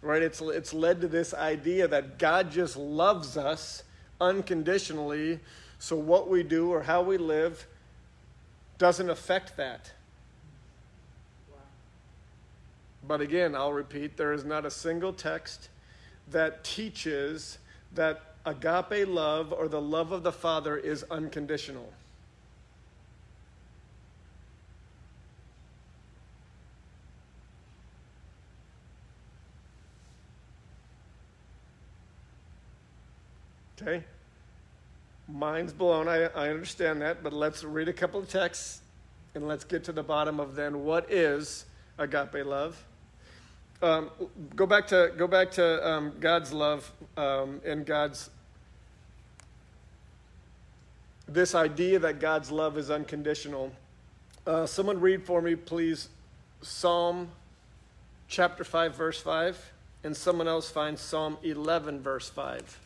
Right? 0.00 0.22
It's, 0.22 0.40
it's 0.40 0.72
led 0.72 1.00
to 1.02 1.08
this 1.08 1.34
idea 1.34 1.86
that 1.88 2.18
God 2.18 2.50
just 2.50 2.76
loves 2.76 3.36
us 3.36 3.84
unconditionally, 4.22 5.40
so 5.78 5.96
what 5.96 6.30
we 6.30 6.42
do 6.42 6.70
or 6.70 6.82
how 6.82 7.02
we 7.02 7.18
live 7.18 7.66
doesn't 8.78 9.10
affect 9.10 9.56
that. 9.56 9.92
But 13.06 13.20
again, 13.20 13.54
I'll 13.54 13.72
repeat 13.72 14.16
there 14.16 14.32
is 14.32 14.44
not 14.44 14.64
a 14.64 14.70
single 14.70 15.12
text 15.12 15.68
that 16.30 16.62
teaches 16.62 17.58
that 17.94 18.22
agape 18.46 19.08
love 19.08 19.52
or 19.52 19.68
the 19.68 19.80
love 19.80 20.12
of 20.12 20.22
the 20.22 20.32
Father 20.32 20.76
is 20.76 21.04
unconditional. 21.10 21.92
Okay? 33.82 34.04
Mind's 35.28 35.72
blown. 35.72 36.08
I, 36.08 36.24
I 36.26 36.48
understand 36.50 37.02
that, 37.02 37.22
but 37.22 37.32
let's 37.32 37.64
read 37.64 37.88
a 37.88 37.92
couple 37.92 38.20
of 38.20 38.28
texts 38.28 38.80
and 39.34 39.48
let's 39.48 39.64
get 39.64 39.84
to 39.84 39.92
the 39.92 40.02
bottom 40.02 40.40
of 40.40 40.54
then 40.54 40.84
what 40.84 41.10
is 41.10 41.64
agape 41.98 42.44
love. 42.44 42.82
Um, 43.80 44.10
go 44.54 44.66
back 44.66 44.86
to 44.88 45.12
go 45.16 45.26
back 45.26 45.50
to 45.52 45.88
um, 45.88 46.12
God's 46.20 46.52
love 46.52 46.92
um, 47.16 47.60
and 47.64 47.84
God's 47.84 48.30
this 51.26 51.54
idea 51.54 51.98
that 51.98 52.20
God's 52.20 52.50
love 52.50 52.78
is 52.78 52.90
unconditional. 52.90 53.72
Uh, 54.46 54.66
someone 54.66 55.00
read 55.00 55.24
for 55.24 55.40
me, 55.40 55.56
please, 55.56 56.08
Psalm 56.60 57.30
chapter 58.28 58.64
five, 58.64 58.94
verse 58.94 59.20
five, 59.20 59.72
and 60.04 60.16
someone 60.16 60.46
else 60.46 60.70
find 60.70 60.98
Psalm 60.98 61.38
eleven, 61.42 62.00
verse 62.00 62.28
five. 62.28 62.78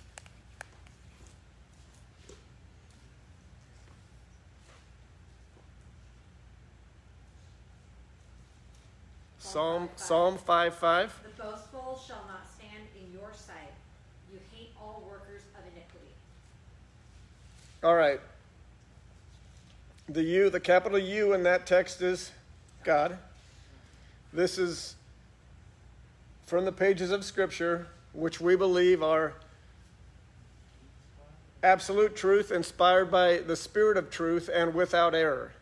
Psalm 9.46 9.88
Psalm 9.94 10.38
5 10.38 10.74
5. 10.74 11.20
The 11.22 11.42
boastful 11.42 12.02
shall 12.04 12.24
not 12.26 12.44
stand 12.52 12.82
in 13.00 13.12
your 13.12 13.30
sight. 13.32 13.72
You 14.32 14.40
hate 14.52 14.70
all 14.76 15.04
workers 15.08 15.42
of 15.54 15.62
iniquity. 15.72 16.12
All 17.84 17.94
right. 17.94 18.20
The 20.08 20.24
U, 20.24 20.50
the 20.50 20.58
capital 20.58 20.98
U 20.98 21.32
in 21.32 21.44
that 21.44 21.64
text 21.64 22.02
is 22.02 22.32
God. 22.82 23.18
This 24.32 24.58
is 24.58 24.96
from 26.46 26.64
the 26.64 26.72
pages 26.72 27.12
of 27.12 27.24
Scripture, 27.24 27.86
which 28.12 28.40
we 28.40 28.56
believe 28.56 29.00
are 29.00 29.34
absolute 31.62 32.16
truth, 32.16 32.50
inspired 32.50 33.12
by 33.12 33.38
the 33.38 33.54
Spirit 33.54 33.96
of 33.96 34.10
truth, 34.10 34.50
and 34.52 34.74
without 34.74 35.14
error. 35.14 35.52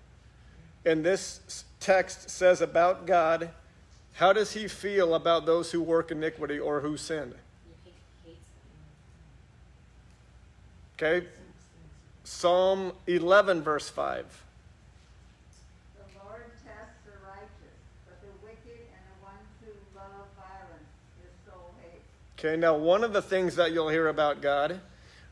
And 0.87 1.05
this 1.05 1.65
text 1.81 2.31
says 2.31 2.63
about 2.63 3.07
God 3.07 3.51
how 4.15 4.33
does 4.33 4.53
he 4.53 4.69
feel 4.69 5.15
about 5.15 5.45
those 5.45 5.73
who 5.73 5.83
work 5.83 6.13
iniquity 6.13 6.59
or 6.59 6.81
who 6.81 6.97
sin? 6.97 7.35
Okay. 10.97 11.27
Psalm 12.23 12.93
11, 13.09 13.63
verse 13.63 13.91
5. 13.91 14.25
The 15.97 16.25
Lord 16.25 16.45
tests 16.65 16.95
the 17.05 17.11
righteous, 17.27 17.51
but 18.07 18.21
the 18.23 18.47
wicked 18.47 18.87
and 18.87 19.03
the 19.11 19.25
ones 19.25 19.43
who 19.61 19.73
love 19.97 20.29
violence 20.39 20.89
his 21.21 21.33
soul 21.45 21.73
hates. 21.83 22.05
Okay, 22.39 22.57
now 22.57 22.77
one 22.77 23.03
of 23.03 23.13
the 23.13 23.21
things 23.21 23.57
that 23.57 23.73
you'll 23.73 23.89
hear 23.89 24.07
about 24.07 24.41
God, 24.41 24.81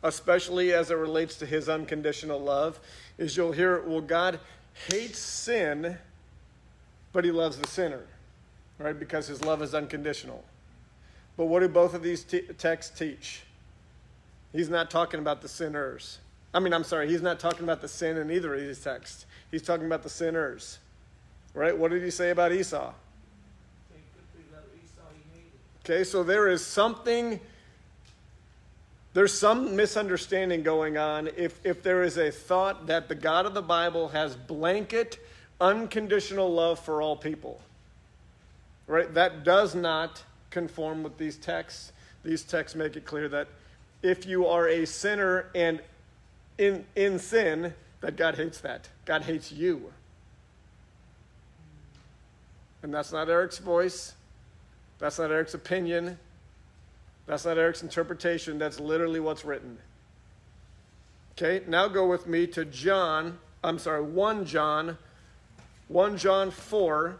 especially 0.03 0.73
as 0.73 0.91
it 0.91 0.97
relates 0.97 1.37
to 1.37 1.47
his 1.47 1.69
unconditional 1.69 2.41
love, 2.41 2.81
is 3.17 3.37
you'll 3.37 3.53
hear, 3.53 3.81
well, 3.83 4.01
God 4.01 4.41
hates 4.91 5.21
sin, 5.21 5.99
but 7.13 7.25
he 7.25 7.31
loves 7.31 7.59
the 7.59 7.69
sinner 7.69 8.03
right? 8.83 8.99
Because 8.99 9.27
his 9.27 9.45
love 9.45 9.63
is 9.63 9.75
unconditional. 9.75 10.45
But 11.37 11.47
what 11.47 11.61
do 11.61 11.69
both 11.69 11.95
of 11.95 12.03
these 12.03 12.25
texts 12.59 12.99
teach? 12.99 13.43
He's 14.53 14.69
not 14.69 14.91
talking 14.91 15.21
about 15.21 15.41
the 15.41 15.49
sinners. 15.49 16.19
I 16.53 16.61
mean, 16.61 16.75
I'm 16.75 16.85
sorry, 16.85 17.09
he's 17.09 17.23
not 17.23 17.41
talking 17.41 17.63
about 17.63 17.81
the 17.81 17.89
sin 17.89 18.19
in 18.19 18.31
either 18.31 18.55
of 18.55 18.61
these 18.61 18.81
texts. 18.81 19.25
He's 19.51 19.63
talking 19.63 19.87
about 19.87 20.03
the 20.03 20.11
sinners. 20.11 20.79
Right? 21.55 21.77
What 21.77 21.91
did 21.91 22.03
he 22.03 22.11
say 22.11 22.31
about 22.31 22.53
Esau? 22.53 22.93
Okay, 25.85 26.05
so 26.05 26.23
there 26.23 26.47
is 26.49 26.65
something, 26.65 27.41
there's 29.15 29.37
some 29.37 29.75
misunderstanding 29.75 30.63
going 30.63 30.97
on 30.97 31.29
if, 31.37 31.59
if 31.65 31.83
there 31.83 32.05
is 32.05 32.19
a 32.19 32.31
thought 32.31 32.87
that 32.87 33.09
the 33.09 33.17
God 33.17 33.47
of 33.47 33.55
the 33.55 33.63
Bible 33.63 34.09
has 34.09 34.37
blanket, 34.37 35.19
unconditional 35.61 36.53
love 36.53 36.79
for 36.79 37.03
all 37.03 37.17
people. 37.17 37.61
Right? 38.87 39.13
That 39.15 39.45
does 39.45 39.75
not 39.75 40.23
conform 40.51 41.03
with 41.03 41.19
these 41.19 41.37
texts. 41.37 41.93
These 42.25 42.43
texts 42.43 42.77
make 42.77 42.97
it 42.97 43.05
clear 43.05 43.29
that 43.29 43.49
if 44.03 44.27
you 44.27 44.47
are 44.47 44.69
a 44.69 44.85
sinner 44.85 45.51
and 45.55 45.81
in, 46.59 46.85
in 46.95 47.19
sin, 47.19 47.75
that 48.01 48.17
God 48.17 48.37
hates 48.37 48.61
that. 48.61 48.89
God 49.05 49.23
hates 49.23 49.53
you. 49.53 49.93
And 52.83 52.93
that's 52.93 53.13
not 53.13 53.29
Eric's 53.29 53.59
voice. 53.59 54.15
That's 54.99 55.19
not 55.19 55.31
Eric's 55.31 55.55
opinion. 55.55 56.19
That's 57.27 57.45
not 57.45 57.59
Eric's 57.59 57.83
interpretation. 57.83 58.59
That's 58.59 58.81
literally 58.81 59.21
what's 59.21 59.45
written. 59.45 59.79
Okay, 61.33 61.65
now 61.67 61.89
go 61.89 62.07
with 62.07 62.27
me 62.27 62.47
to 62.49 62.65
John, 62.65 63.39
I'm 63.65 63.79
sorry, 63.79 64.03
1 64.03 64.45
John, 64.45 64.99
1 65.89 66.19
John 66.19 66.51
4, 66.51 67.19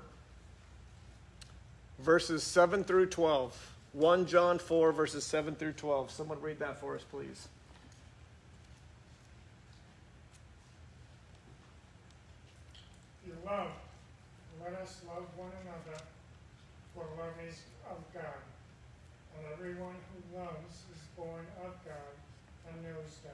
verses 2.03 2.43
7 2.43 2.85
through 2.85 3.07
12. 3.07 3.75
1 3.93 4.27
John 4.27 4.59
4, 4.59 4.93
verses 4.93 5.25
7 5.25 5.55
through 5.55 5.73
12. 5.73 6.11
Someone 6.11 6.41
read 6.41 6.59
that 6.59 6.81
for 6.81 6.97
us, 6.97 7.05
please. 7.11 7.49
You 13.27 13.35
love. 13.45 13.69
Let 14.65 14.75
us 14.81 15.01
love 15.07 15.27
one 15.37 15.51
another, 15.63 16.01
for 16.95 17.05
love 17.19 17.35
is 17.49 17.61
of 17.91 17.99
God. 18.15 18.41
And 19.37 19.47
everyone 19.53 19.97
who 20.13 20.39
loves 20.39 20.85
is 20.93 21.01
born 21.17 21.47
of 21.65 21.73
God 21.85 22.15
and 22.69 22.83
knows 22.83 23.19
God. 23.23 23.33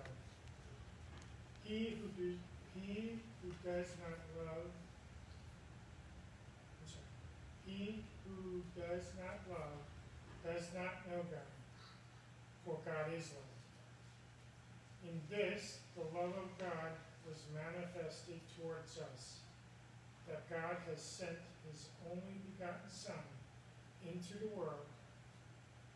He 1.65 1.97
who, 2.01 2.23
do, 2.23 2.35
he 2.75 3.13
who 3.43 3.51
does 3.65 3.89
not 4.03 4.19
love, 4.45 4.65
he 7.67 8.01
who 8.25 8.63
does 8.79 9.11
not 9.19 9.43
love 9.51 9.83
does 10.47 10.71
not 10.75 11.03
know 11.11 11.23
God, 11.27 11.51
for 12.65 12.79
God 12.87 13.11
is 13.11 13.31
love. 13.35 13.53
In 15.03 15.19
this, 15.29 15.81
the 15.97 16.07
love 16.17 16.33
of 16.39 16.51
God 16.59 16.95
was 17.27 17.43
manifested 17.53 18.41
towards 18.57 18.99
us, 18.99 19.43
that 20.29 20.49
God 20.49 20.77
has 20.89 21.03
sent 21.03 21.39
his 21.71 21.89
only 22.09 22.39
begotten 22.47 22.89
Son 22.89 23.27
into 24.07 24.39
the 24.39 24.55
world, 24.57 24.87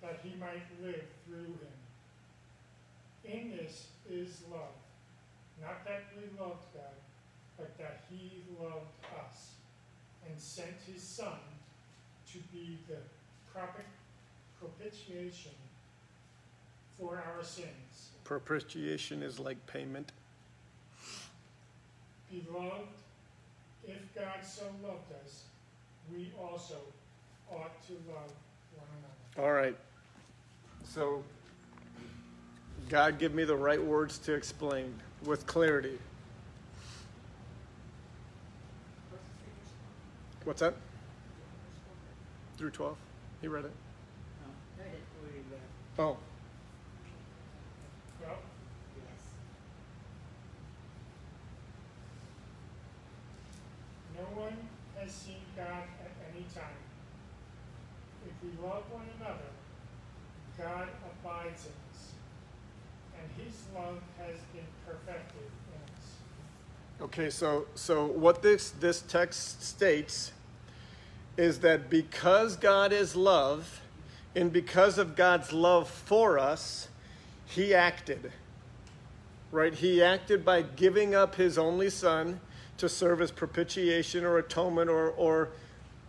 that 0.03 0.21
he 0.23 0.35
might 0.38 0.66
live 0.83 1.07
through 1.25 1.55
him. 1.62 1.79
In 3.25 3.57
this 3.57 3.87
is 4.11 4.42
love, 4.51 4.75
not 5.61 5.85
that 5.87 6.11
we 6.16 6.25
loved 6.38 6.66
God, 6.75 6.99
but 7.57 7.79
that 7.79 8.05
he 8.11 8.42
loved 8.61 8.90
us 9.16 9.53
and 10.29 10.38
sent 10.38 10.75
his 10.92 11.03
Son 11.03 11.38
to 12.33 12.38
be 12.53 12.79
the 12.88 12.97
propi- 13.55 13.85
propitiation 14.59 15.53
for 16.99 17.16
our 17.16 17.42
sins. 17.42 18.11
Propitiation 18.25 19.23
is 19.23 19.38
like 19.38 19.64
payment. 19.66 20.12
Beloved, 22.31 22.88
if 23.87 24.14
God 24.14 24.42
so 24.42 24.64
loved 24.83 25.12
us, 25.23 25.45
we 26.11 26.33
also 26.40 26.77
ought 27.51 27.87
to 27.87 27.92
love 28.09 28.33
one 28.77 28.87
another. 28.99 29.47
All 29.47 29.53
right. 29.53 29.77
So, 30.85 31.23
God, 32.88 33.18
give 33.18 33.35
me 33.35 33.45
the 33.45 33.57
right 33.57 33.83
words 33.83 34.18
to 34.21 34.33
explain 34.33 34.95
with 35.25 35.47
clarity. 35.47 35.99
What's 40.45 40.61
that? 40.61 40.75
Through 42.62 42.70
12? 42.70 42.96
He 43.40 43.48
read 43.48 43.64
it. 43.64 43.72
Oh, 45.98 46.03
oh. 46.03 46.16
Well, 48.25 48.38
no 54.16 54.40
one 54.40 54.57
has 54.96 55.11
seen 55.11 55.40
God 55.57 55.66
at 55.66 56.12
any 56.33 56.44
time. 56.55 56.79
If 58.25 58.33
we 58.44 58.51
love 58.64 58.85
one 58.92 59.07
another, 59.18 59.51
God 60.57 60.87
abides 61.05 61.66
in 61.66 61.72
us, 61.90 62.12
and 63.18 63.44
his 63.44 63.57
love 63.75 64.01
has 64.18 64.37
been 64.53 64.62
perfected 64.87 65.51
in 65.66 65.94
us. 65.96 67.03
okay. 67.03 67.29
So, 67.29 67.66
so 67.75 68.07
what 68.07 68.40
this 68.40 68.70
this 68.70 69.01
text 69.01 69.64
states 69.64 70.31
is 71.37 71.61
that 71.61 71.88
because 71.88 72.57
God 72.57 72.92
is 72.92 73.16
love, 73.16 73.81
and 74.35 74.53
because 74.53 74.99
of 74.99 75.16
God's 75.16 75.53
love 75.53 75.88
for 75.88 76.38
us, 76.38 76.88
He 77.47 77.75
acted. 77.75 78.33
Right? 79.51 79.75
He 79.75 80.03
acted 80.03 80.45
by 80.45 80.62
giving 80.62 81.14
up 81.14 81.35
His 81.35 81.59
only 81.59 81.90
Son 81.90 82.40
to 82.79 82.88
serve 82.88 83.21
as 83.21 83.31
propitiation 83.31 84.25
or 84.25 84.38
atonement 84.38 84.90
or, 84.90 85.11
or 85.11 85.51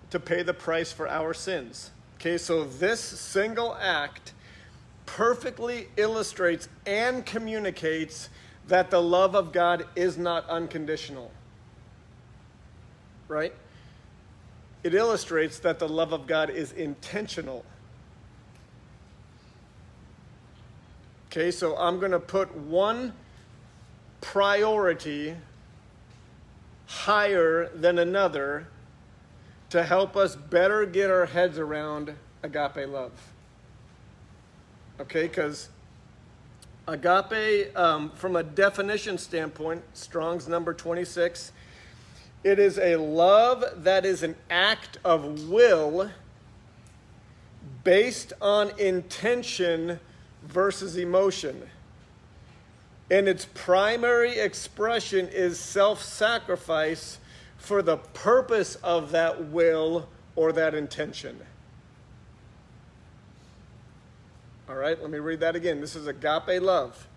to 0.10 0.20
pay 0.20 0.44
the 0.44 0.54
price 0.54 0.92
for 0.92 1.10
our 1.10 1.34
sins. 1.34 1.92
Okay, 2.16 2.38
so 2.38 2.64
this 2.64 3.02
single 3.02 3.76
act 3.82 4.34
perfectly 5.06 5.90
illustrates 5.98 6.70
and 6.86 7.26
communicates 7.26 8.30
that 8.68 8.90
the 8.90 9.02
love 9.02 9.36
of 9.36 9.52
God 9.52 9.86
is 9.96 10.18
not 10.18 10.48
unconditional. 10.50 11.32
Right? 13.28 13.54
It 14.84 14.94
illustrates 14.94 15.60
that 15.60 15.80
the 15.80 15.88
love 15.88 16.12
of 16.12 16.28
God 16.28 16.50
is 16.50 16.74
intentional. 16.74 17.64
Okay, 21.28 21.52
so 21.52 21.76
I'm 21.78 22.00
going 22.00 22.12
to 22.12 22.20
put 22.20 22.56
one 22.56 23.14
priority 24.22 25.36
higher 26.86 27.70
than 27.74 27.98
another 27.98 28.68
to 29.70 29.84
help 29.84 30.16
us 30.16 30.36
better 30.36 30.86
get 30.86 31.10
our 31.10 31.26
heads 31.26 31.58
around 31.58 32.14
agape 32.44 32.88
love. 32.88 33.12
Okay, 35.00 35.24
because 35.24 35.70
agape, 36.88 37.76
um, 37.76 38.12
from 38.12 38.36
a 38.36 38.44
definition 38.44 39.18
standpoint, 39.18 39.84
Strong's 39.94 40.48
number 40.48 40.74
26, 40.74 41.52
it 42.44 42.60
is 42.60 42.78
a 42.78 42.98
love 42.98 43.64
that 43.84 44.06
is 44.06 44.24
an 44.24 44.36
act 44.50 44.98
of 45.04 45.48
will 45.48 46.12
based 47.84 48.34
on 48.42 48.78
intention 48.80 50.00
versus 50.44 50.98
emotion. 50.98 51.70
And 53.10 53.28
its 53.28 53.46
primary 53.54 54.40
expression 54.40 55.28
is 55.30 55.60
self 55.60 56.02
sacrifice 56.02 57.20
for 57.58 57.82
the 57.82 57.98
purpose 57.98 58.76
of 58.76 59.12
that 59.12 59.46
will 59.46 60.10
or 60.36 60.52
that 60.52 60.74
intention. 60.74 61.40
All 64.68 64.76
right, 64.76 65.00
let 65.00 65.12
me 65.12 65.20
read 65.20 65.42
that 65.42 65.56
again. 65.56 65.80
This 65.80 65.96
is 65.96 66.08
agape 66.08 66.62
love. 66.62 67.08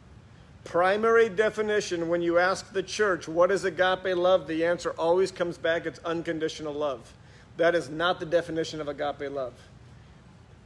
Primary 0.66 1.29
definition 1.29 2.09
when 2.09 2.20
you 2.20 2.38
ask 2.38 2.72
the 2.72 2.83
church, 2.83 3.29
what 3.29 3.52
is 3.52 3.64
agape 3.64 4.16
love? 4.16 4.48
The 4.48 4.64
answer 4.64 4.90
always 4.98 5.31
comes 5.31 5.57
back 5.57 5.87
it's 5.87 6.00
unconditional 6.05 6.74
love. 6.74 7.14
That 7.57 7.76
is 7.76 7.88
not 7.88 8.18
the 8.18 8.26
definition 8.26 8.81
of 8.81 8.88
agape 8.88 9.31
love. 9.31 9.55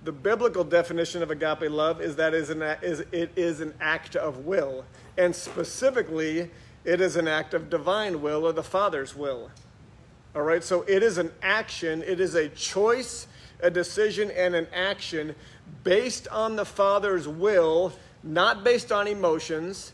The 0.04 0.12
biblical 0.12 0.64
definition 0.64 1.22
of 1.22 1.30
agape 1.30 1.70
love 1.70 2.00
is 2.00 2.16
that 2.16 2.32
it 2.32 3.30
is 3.36 3.60
an 3.60 3.74
act 3.78 4.16
of 4.16 4.46
will, 4.46 4.86
and 5.18 5.36
specifically, 5.36 6.50
it 6.84 7.02
is 7.02 7.16
an 7.16 7.28
act 7.28 7.52
of 7.52 7.68
divine 7.68 8.22
will 8.22 8.46
or 8.46 8.52
the 8.54 8.62
Father's 8.62 9.14
will. 9.14 9.50
All 10.34 10.42
right, 10.42 10.64
so 10.64 10.82
it 10.88 11.02
is 11.02 11.18
an 11.18 11.30
action, 11.42 12.02
it 12.06 12.20
is 12.20 12.34
a 12.34 12.48
choice, 12.48 13.26
a 13.60 13.70
decision, 13.70 14.30
and 14.30 14.54
an 14.54 14.66
action 14.72 15.34
based 15.84 16.26
on 16.28 16.56
the 16.56 16.64
Father's 16.64 17.28
will, 17.28 17.92
not 18.22 18.64
based 18.64 18.92
on 18.92 19.06
emotions, 19.06 19.92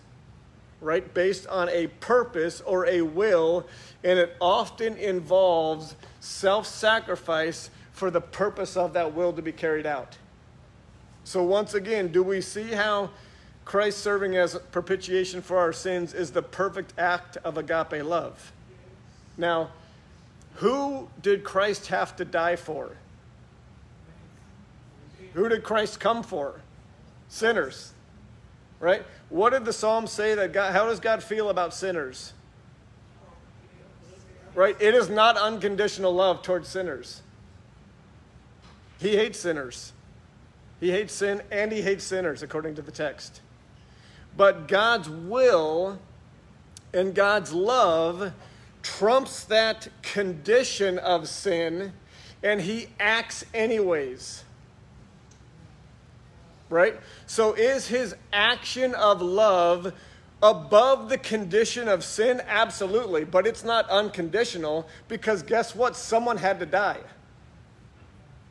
right? 0.80 1.12
Based 1.14 1.46
on 1.46 1.68
a 1.68 1.86
purpose 1.86 2.60
or 2.60 2.86
a 2.86 3.02
will, 3.02 3.66
and 4.04 4.18
it 4.18 4.36
often 4.40 4.96
involves 4.96 5.94
self 6.20 6.66
sacrifice 6.66 7.70
for 7.92 8.10
the 8.10 8.20
purpose 8.20 8.76
of 8.76 8.92
that 8.92 9.14
will 9.14 9.32
to 9.32 9.42
be 9.42 9.52
carried 9.52 9.86
out. 9.86 10.18
So, 11.24 11.42
once 11.42 11.74
again, 11.74 12.08
do 12.08 12.22
we 12.22 12.40
see 12.40 12.72
how 12.72 13.10
Christ 13.64 13.98
serving 13.98 14.36
as 14.36 14.56
propitiation 14.70 15.42
for 15.42 15.58
our 15.58 15.72
sins 15.72 16.14
is 16.14 16.30
the 16.30 16.42
perfect 16.42 16.92
act 16.98 17.36
of 17.38 17.58
agape 17.58 18.04
love? 18.04 18.52
Now, 19.36 19.70
who 20.56 21.08
did 21.20 21.42
Christ 21.42 21.88
have 21.88 22.16
to 22.16 22.24
die 22.24 22.56
for? 22.56 22.92
Who 25.34 25.48
did 25.48 25.64
Christ 25.64 26.00
come 26.00 26.22
for? 26.22 26.60
Sinners. 27.28 27.92
Right? 28.78 29.04
What 29.28 29.50
did 29.50 29.64
the 29.64 29.72
Psalm 29.72 30.06
say 30.06 30.34
that 30.34 30.52
God, 30.52 30.72
how 30.72 30.86
does 30.86 31.00
God 31.00 31.22
feel 31.22 31.48
about 31.48 31.72
sinners? 31.74 32.32
Right? 34.54 34.76
It 34.80 34.94
is 34.94 35.08
not 35.08 35.36
unconditional 35.36 36.12
love 36.12 36.42
towards 36.42 36.68
sinners. 36.68 37.22
He 38.98 39.16
hates 39.16 39.38
sinners. 39.38 39.92
He 40.80 40.90
hates 40.90 41.12
sin 41.12 41.42
and 41.50 41.72
he 41.72 41.82
hates 41.82 42.04
sinners, 42.04 42.42
according 42.42 42.74
to 42.76 42.82
the 42.82 42.92
text. 42.92 43.40
But 44.36 44.68
God's 44.68 45.08
will 45.08 45.98
and 46.92 47.14
God's 47.14 47.52
love 47.52 48.32
trumps 48.82 49.44
that 49.44 49.88
condition 50.02 50.98
of 50.98 51.28
sin, 51.28 51.92
and 52.42 52.60
he 52.60 52.88
acts 53.00 53.44
anyways. 53.52 54.44
Right? 56.68 56.98
So, 57.26 57.52
is 57.52 57.86
his 57.86 58.16
action 58.32 58.94
of 58.94 59.22
love 59.22 59.92
above 60.42 61.08
the 61.08 61.18
condition 61.18 61.88
of 61.88 62.02
sin? 62.02 62.42
Absolutely. 62.46 63.24
But 63.24 63.46
it's 63.46 63.62
not 63.62 63.88
unconditional 63.88 64.88
because 65.06 65.42
guess 65.42 65.74
what? 65.74 65.96
Someone 65.96 66.38
had 66.38 66.58
to 66.60 66.66
die. 66.66 67.00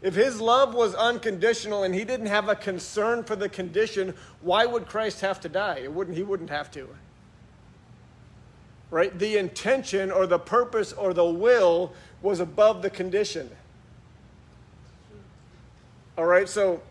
If 0.01 0.13
his 0.13 0.39
love 0.39 0.75
was 0.75 0.93
unconditional 0.93 1.83
and 1.83 1.95
he 1.95 2.03
didn't 2.03 2.27
have 2.27 2.47
a 2.47 2.55
concern 2.55 3.23
for 3.23 3.35
the 3.35 3.49
condition, 3.49 4.13
why 4.41 4.65
would 4.65 4.85
Christ 4.85 5.21
have 5.21 5.39
to 5.41 5.49
die? 5.49 5.79
It 5.83 5.91
wouldn't, 5.91 6.15
he 6.15 6.23
wouldn't 6.23 6.51
have 6.51 6.69
to. 6.71 6.87
Right? 8.91 9.17
The 9.17 9.37
intention 9.37 10.11
or 10.11 10.27
the 10.27 10.37
purpose 10.37 10.93
or 10.93 11.13
the 11.13 11.25
will 11.25 11.91
was 12.21 12.39
above 12.39 12.81
the 12.81 12.89
condition. 12.89 13.49
All 16.17 16.25
right, 16.25 16.47
so 16.47 16.81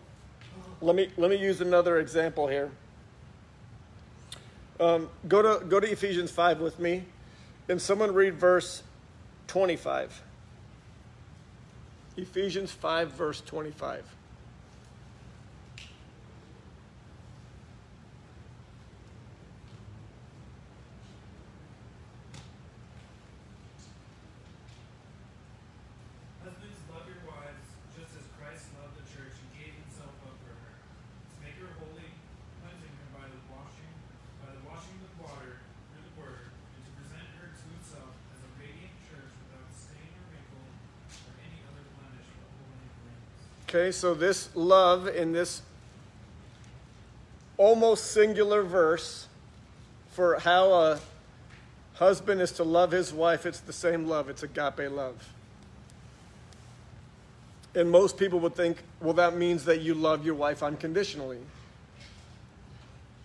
let 0.85 0.95
me 0.95 1.09
let 1.17 1.29
me 1.31 1.37
use 1.37 1.61
another 1.61 1.99
example 1.99 2.47
here. 2.47 2.71
Um, 4.79 5.09
go 5.27 5.41
to 5.41 5.65
go 5.65 5.79
to 5.79 5.91
Ephesians 5.91 6.31
five 6.31 6.59
with 6.59 6.79
me, 6.79 7.05
and 7.67 7.81
someone 7.81 8.13
read 8.13 8.35
verse 8.35 8.83
twenty-five. 9.47 10.21
Ephesians 12.17 12.71
5, 12.71 13.11
verse 13.11 13.41
25. 13.41 14.05
Husbands, 26.43 26.79
love 26.87 27.03
your 27.09 27.19
wives, 27.27 27.67
just 27.97 28.15
as 28.15 28.25
Christ 28.39 28.69
loved 28.79 28.95
the 28.95 29.05
church 29.11 29.33
and 29.35 29.49
gave 29.57 29.73
himself 29.75 30.13
up 30.23 30.37
for 30.45 30.53
her, 30.55 30.73
to 30.77 31.35
make 31.43 31.57
her 31.59 31.71
holy, 31.81 32.09
cleansing 32.63 32.93
her 32.95 33.07
by 33.11 33.25
the 33.27 33.39
washing 33.51 33.91
by 34.39 34.53
the 34.55 34.63
washing 34.63 34.95
with 35.03 35.13
water 35.19 35.59
through 35.91 36.05
the 36.05 36.15
word, 36.21 36.47
and 36.47 36.81
to 36.85 36.91
present 36.95 37.27
her 37.41 37.49
to 37.51 37.63
himself 37.75 38.13
as 38.31 38.39
a 38.45 38.49
radiant 38.61 38.93
church 39.09 39.33
without 39.45 39.67
stain 39.75 40.09
or 40.15 40.25
wrinkle 40.31 40.63
or 40.63 41.33
any 41.43 41.59
other 41.69 41.83
blemish, 41.97 42.29
but 42.39 42.49
holy 42.55 42.87
and 42.87 43.64
Okay, 43.75 43.91
so 43.91 44.13
this 44.13 44.47
love 44.55 45.05
in 45.05 45.33
this 45.33 45.61
almost 47.57 48.11
singular 48.11 48.63
verse 48.63 49.27
for 50.11 50.39
how 50.39 50.71
a 50.71 50.99
husband 51.95 52.39
is 52.39 52.53
to 52.53 52.63
love 52.63 52.91
his 52.91 53.11
wife, 53.11 53.45
it's 53.45 53.59
the 53.59 53.73
same 53.73 54.07
love. 54.07 54.29
It's 54.29 54.43
agape 54.43 54.89
love. 54.89 55.27
And 57.75 57.91
most 57.91 58.17
people 58.17 58.39
would 58.39 58.55
think, 58.55 58.81
well, 59.01 59.15
that 59.15 59.35
means 59.35 59.65
that 59.65 59.81
you 59.81 59.93
love 59.93 60.25
your 60.25 60.35
wife 60.35 60.63
unconditionally. 60.63 61.39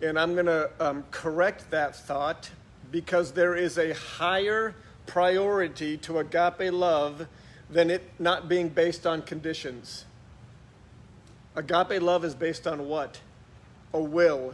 And 0.01 0.19
I'm 0.19 0.33
going 0.33 0.47
to 0.47 0.69
um, 0.81 1.05
correct 1.11 1.71
that 1.71 1.95
thought 1.95 2.49
because 2.91 3.31
there 3.31 3.55
is 3.55 3.77
a 3.77 3.93
higher 3.93 4.75
priority 5.05 5.95
to 5.99 6.19
agape 6.19 6.73
love 6.73 7.27
than 7.69 7.89
it 7.89 8.03
not 8.19 8.49
being 8.49 8.67
based 8.67 9.07
on 9.07 9.21
conditions. 9.21 10.03
Agape 11.55 12.01
love 12.01 12.23
is 12.23 12.35
based 12.35 12.67
on 12.67 12.87
what? 12.87 13.19
A 13.93 14.01
will. 14.01 14.53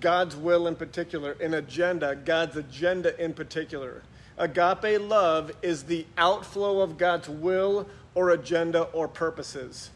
God's 0.00 0.36
will 0.36 0.66
in 0.66 0.76
particular, 0.76 1.32
an 1.40 1.54
agenda, 1.54 2.14
God's 2.14 2.56
agenda 2.56 3.18
in 3.22 3.32
particular. 3.32 4.02
Agape 4.36 5.00
love 5.00 5.50
is 5.62 5.84
the 5.84 6.06
outflow 6.16 6.80
of 6.80 6.98
God's 6.98 7.28
will 7.28 7.88
or 8.14 8.30
agenda 8.30 8.82
or 8.82 9.08
purposes. 9.08 9.90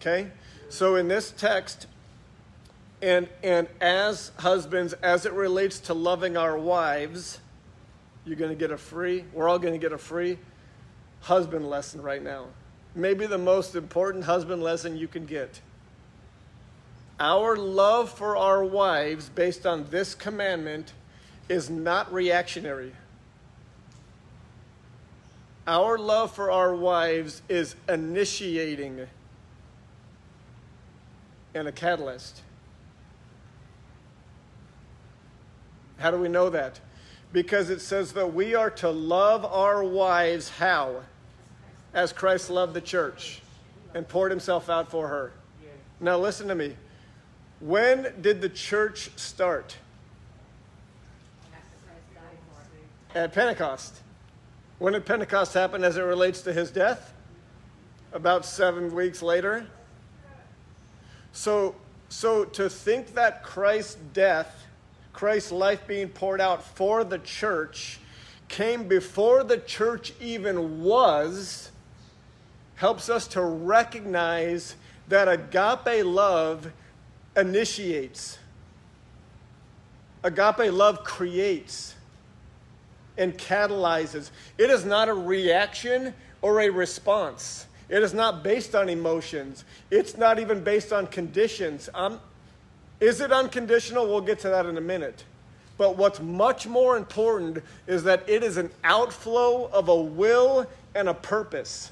Okay? 0.00 0.30
So 0.68 0.96
in 0.96 1.08
this 1.08 1.32
text, 1.36 1.86
and, 3.00 3.28
and 3.42 3.68
as 3.80 4.32
husbands, 4.38 4.92
as 4.94 5.24
it 5.24 5.32
relates 5.32 5.80
to 5.80 5.94
loving 5.94 6.36
our 6.36 6.58
wives, 6.58 7.40
you're 8.24 8.36
going 8.36 8.50
to 8.50 8.56
get 8.56 8.70
a 8.70 8.78
free, 8.78 9.24
we're 9.32 9.48
all 9.48 9.58
going 9.58 9.74
to 9.74 9.78
get 9.78 9.92
a 9.92 9.98
free 9.98 10.38
husband 11.22 11.68
lesson 11.68 12.02
right 12.02 12.22
now. 12.22 12.46
Maybe 12.98 13.26
the 13.26 13.38
most 13.38 13.76
important 13.76 14.24
husband 14.24 14.60
lesson 14.60 14.96
you 14.96 15.06
can 15.06 15.24
get. 15.24 15.60
Our 17.20 17.56
love 17.56 18.10
for 18.10 18.36
our 18.36 18.64
wives, 18.64 19.28
based 19.28 19.64
on 19.64 19.88
this 19.90 20.16
commandment, 20.16 20.92
is 21.48 21.70
not 21.70 22.12
reactionary. 22.12 22.92
Our 25.68 25.96
love 25.96 26.32
for 26.32 26.50
our 26.50 26.74
wives 26.74 27.40
is 27.48 27.76
initiating 27.88 29.06
and 31.54 31.68
a 31.68 31.72
catalyst. 31.72 32.42
How 35.98 36.10
do 36.10 36.16
we 36.16 36.28
know 36.28 36.50
that? 36.50 36.80
Because 37.32 37.70
it 37.70 37.80
says 37.80 38.14
that 38.14 38.34
we 38.34 38.56
are 38.56 38.70
to 38.70 38.90
love 38.90 39.44
our 39.44 39.84
wives 39.84 40.48
how? 40.48 41.02
As 41.98 42.12
Christ 42.12 42.48
loved 42.48 42.74
the 42.74 42.80
church 42.80 43.40
and 43.92 44.06
poured 44.06 44.30
himself 44.30 44.70
out 44.70 44.88
for 44.88 45.08
her. 45.08 45.32
Now, 45.98 46.16
listen 46.16 46.46
to 46.46 46.54
me. 46.54 46.76
When 47.58 48.14
did 48.20 48.40
the 48.40 48.48
church 48.48 49.10
start? 49.16 49.76
At 53.16 53.32
Pentecost. 53.32 53.96
When 54.78 54.92
did 54.92 55.06
Pentecost 55.06 55.54
happen 55.54 55.82
as 55.82 55.96
it 55.96 56.02
relates 56.02 56.40
to 56.42 56.52
his 56.52 56.70
death? 56.70 57.12
About 58.12 58.46
seven 58.46 58.94
weeks 58.94 59.20
later. 59.20 59.66
So, 61.32 61.74
so 62.08 62.44
to 62.44 62.70
think 62.70 63.14
that 63.14 63.42
Christ's 63.42 63.96
death, 64.12 64.66
Christ's 65.12 65.50
life 65.50 65.84
being 65.88 66.10
poured 66.10 66.40
out 66.40 66.62
for 66.62 67.02
the 67.02 67.18
church, 67.18 67.98
came 68.46 68.86
before 68.86 69.42
the 69.42 69.58
church 69.58 70.12
even 70.20 70.84
was, 70.84 71.72
helps 72.78 73.08
us 73.10 73.26
to 73.26 73.42
recognize 73.42 74.76
that 75.08 75.28
agape 75.28 76.04
love 76.04 76.70
initiates, 77.36 78.38
agape 80.22 80.72
love 80.72 81.02
creates 81.02 81.96
and 83.16 83.36
catalyzes. 83.36 84.30
It 84.58 84.70
is 84.70 84.84
not 84.84 85.08
a 85.08 85.14
reaction 85.14 86.14
or 86.40 86.60
a 86.60 86.70
response. 86.70 87.66
It 87.88 88.00
is 88.02 88.14
not 88.14 88.44
based 88.44 88.76
on 88.76 88.88
emotions. 88.88 89.64
It's 89.90 90.16
not 90.16 90.38
even 90.38 90.62
based 90.62 90.92
on 90.92 91.08
conditions. 91.08 91.88
Um, 91.94 92.20
is 93.00 93.20
it 93.20 93.32
unconditional? 93.32 94.06
We'll 94.06 94.20
get 94.20 94.38
to 94.40 94.50
that 94.50 94.66
in 94.66 94.76
a 94.76 94.80
minute. 94.80 95.24
But 95.78 95.96
what's 95.96 96.20
much 96.20 96.68
more 96.68 96.96
important 96.96 97.64
is 97.88 98.04
that 98.04 98.28
it 98.28 98.44
is 98.44 98.56
an 98.56 98.70
outflow 98.84 99.68
of 99.72 99.88
a 99.88 99.96
will 99.96 100.66
and 100.94 101.08
a 101.08 101.14
purpose. 101.14 101.90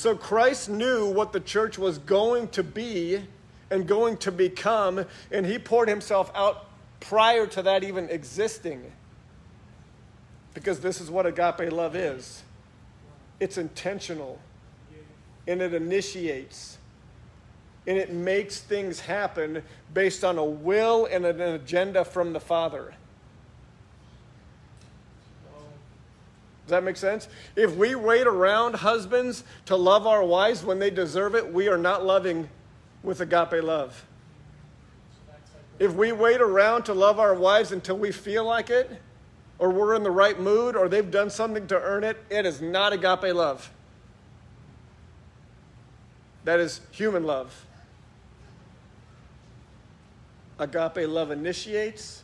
So 0.00 0.16
Christ 0.16 0.70
knew 0.70 1.10
what 1.10 1.34
the 1.34 1.40
church 1.40 1.78
was 1.78 1.98
going 1.98 2.48
to 2.52 2.62
be 2.62 3.22
and 3.70 3.86
going 3.86 4.16
to 4.16 4.32
become, 4.32 5.04
and 5.30 5.44
he 5.44 5.58
poured 5.58 5.90
himself 5.90 6.32
out 6.34 6.70
prior 7.00 7.46
to 7.48 7.60
that 7.60 7.84
even 7.84 8.08
existing. 8.08 8.92
Because 10.54 10.80
this 10.80 11.02
is 11.02 11.10
what 11.10 11.26
agape 11.26 11.70
love 11.70 11.94
is 11.94 12.44
it's 13.40 13.58
intentional, 13.58 14.38
and 15.46 15.60
it 15.60 15.74
initiates, 15.74 16.78
and 17.86 17.98
it 17.98 18.10
makes 18.10 18.58
things 18.58 19.00
happen 19.00 19.62
based 19.92 20.24
on 20.24 20.38
a 20.38 20.44
will 20.44 21.04
and 21.12 21.26
an 21.26 21.42
agenda 21.42 22.06
from 22.06 22.32
the 22.32 22.40
Father. 22.40 22.94
Does 26.70 26.76
that 26.76 26.84
make 26.84 26.96
sense? 26.96 27.26
If 27.56 27.74
we 27.74 27.96
wait 27.96 28.28
around 28.28 28.76
husbands 28.76 29.42
to 29.66 29.74
love 29.74 30.06
our 30.06 30.22
wives 30.22 30.62
when 30.62 30.78
they 30.78 30.88
deserve 30.88 31.34
it, 31.34 31.52
we 31.52 31.66
are 31.66 31.76
not 31.76 32.06
loving 32.06 32.48
with 33.02 33.20
agape 33.20 33.64
love. 33.64 34.06
If 35.80 35.92
we 35.94 36.12
wait 36.12 36.40
around 36.40 36.84
to 36.84 36.94
love 36.94 37.18
our 37.18 37.34
wives 37.34 37.72
until 37.72 37.98
we 37.98 38.12
feel 38.12 38.44
like 38.44 38.70
it, 38.70 38.88
or 39.58 39.70
we're 39.70 39.96
in 39.96 40.04
the 40.04 40.12
right 40.12 40.38
mood, 40.38 40.76
or 40.76 40.88
they've 40.88 41.10
done 41.10 41.28
something 41.28 41.66
to 41.66 41.74
earn 41.74 42.04
it, 42.04 42.18
it 42.30 42.46
is 42.46 42.62
not 42.62 42.92
agape 42.92 43.34
love. 43.34 43.68
That 46.44 46.60
is 46.60 46.82
human 46.92 47.24
love. 47.24 47.66
Agape 50.60 51.08
love 51.08 51.32
initiates, 51.32 52.22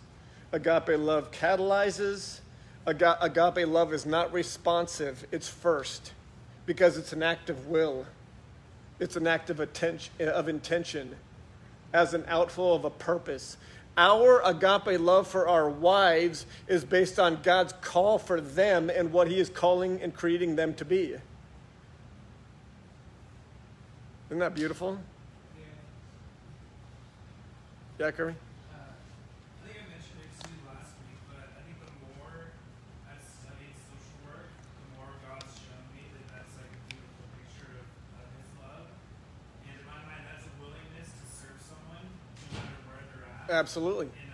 agape 0.52 1.00
love 1.00 1.32
catalyzes. 1.32 2.42
Aga- 2.86 3.18
agape 3.20 3.66
love 3.66 3.92
is 3.92 4.06
not 4.06 4.32
responsive, 4.32 5.26
it's 5.32 5.48
first 5.48 6.12
because 6.66 6.96
it's 6.96 7.12
an 7.12 7.22
act 7.22 7.50
of 7.50 7.66
will. 7.66 8.06
It's 8.98 9.16
an 9.16 9.26
act 9.26 9.50
of, 9.50 9.60
attention, 9.60 10.12
of 10.20 10.48
intention 10.48 11.16
as 11.92 12.14
an 12.14 12.24
outflow 12.28 12.74
of 12.74 12.84
a 12.84 12.90
purpose. 12.90 13.56
Our 13.96 14.40
agape 14.44 15.00
love 15.00 15.26
for 15.26 15.48
our 15.48 15.68
wives 15.68 16.46
is 16.68 16.84
based 16.84 17.18
on 17.18 17.40
God's 17.42 17.72
call 17.80 18.18
for 18.18 18.40
them 18.40 18.90
and 18.90 19.12
what 19.12 19.28
He 19.28 19.38
is 19.38 19.48
calling 19.48 20.00
and 20.02 20.14
creating 20.14 20.56
them 20.56 20.74
to 20.74 20.84
be. 20.84 21.16
Isn't 24.28 24.40
that 24.40 24.54
beautiful? 24.54 24.98
Yeah, 27.98 28.10
Kirby? 28.10 28.36
Uh, 28.36 28.76
I 28.76 29.64
think 29.64 29.80
I 29.80 29.88
mentioned 29.88 30.20
it 30.20 30.28
to 30.44 30.52
you 30.52 30.60
last 30.68 30.92
week, 31.08 31.16
but 31.32 31.48
I 31.56 31.64
think 31.64 31.80
the 31.80 31.88
more 32.04 32.52
I've 33.08 33.24
studied 33.24 33.72
social 33.88 34.20
work, 34.28 34.52
the 34.52 35.00
more 35.00 35.08
God's 35.24 35.56
shown 35.64 35.80
me 35.96 36.04
that 36.12 36.26
that's 36.28 36.52
like 36.60 36.68
a 36.76 36.82
beautiful 36.92 37.24
picture 37.40 37.72
of, 37.80 37.88
of 38.20 38.28
His 38.36 38.52
love. 38.60 38.84
And 39.64 39.80
in 39.80 39.84
my 39.88 39.96
mind, 40.04 40.28
that's 40.28 40.44
a 40.44 40.52
willingness 40.60 41.08
to 41.08 41.24
serve 41.24 41.56
someone 41.64 42.04
no 42.04 42.60
matter 42.60 42.76
where 42.84 43.00
they're 43.08 43.24
at, 43.24 43.32
Absolutely. 43.32 43.32
in 43.32 43.32
the 43.32 43.32
hopes 43.32 43.32
of 43.32 43.32
bringing 43.32 43.32
them 43.32 43.32
up 43.32 43.32
to 43.32 43.32
the 43.32 43.32
level 43.32 43.32
that 43.32 43.32
they 43.32 43.32
can. 44.04 44.26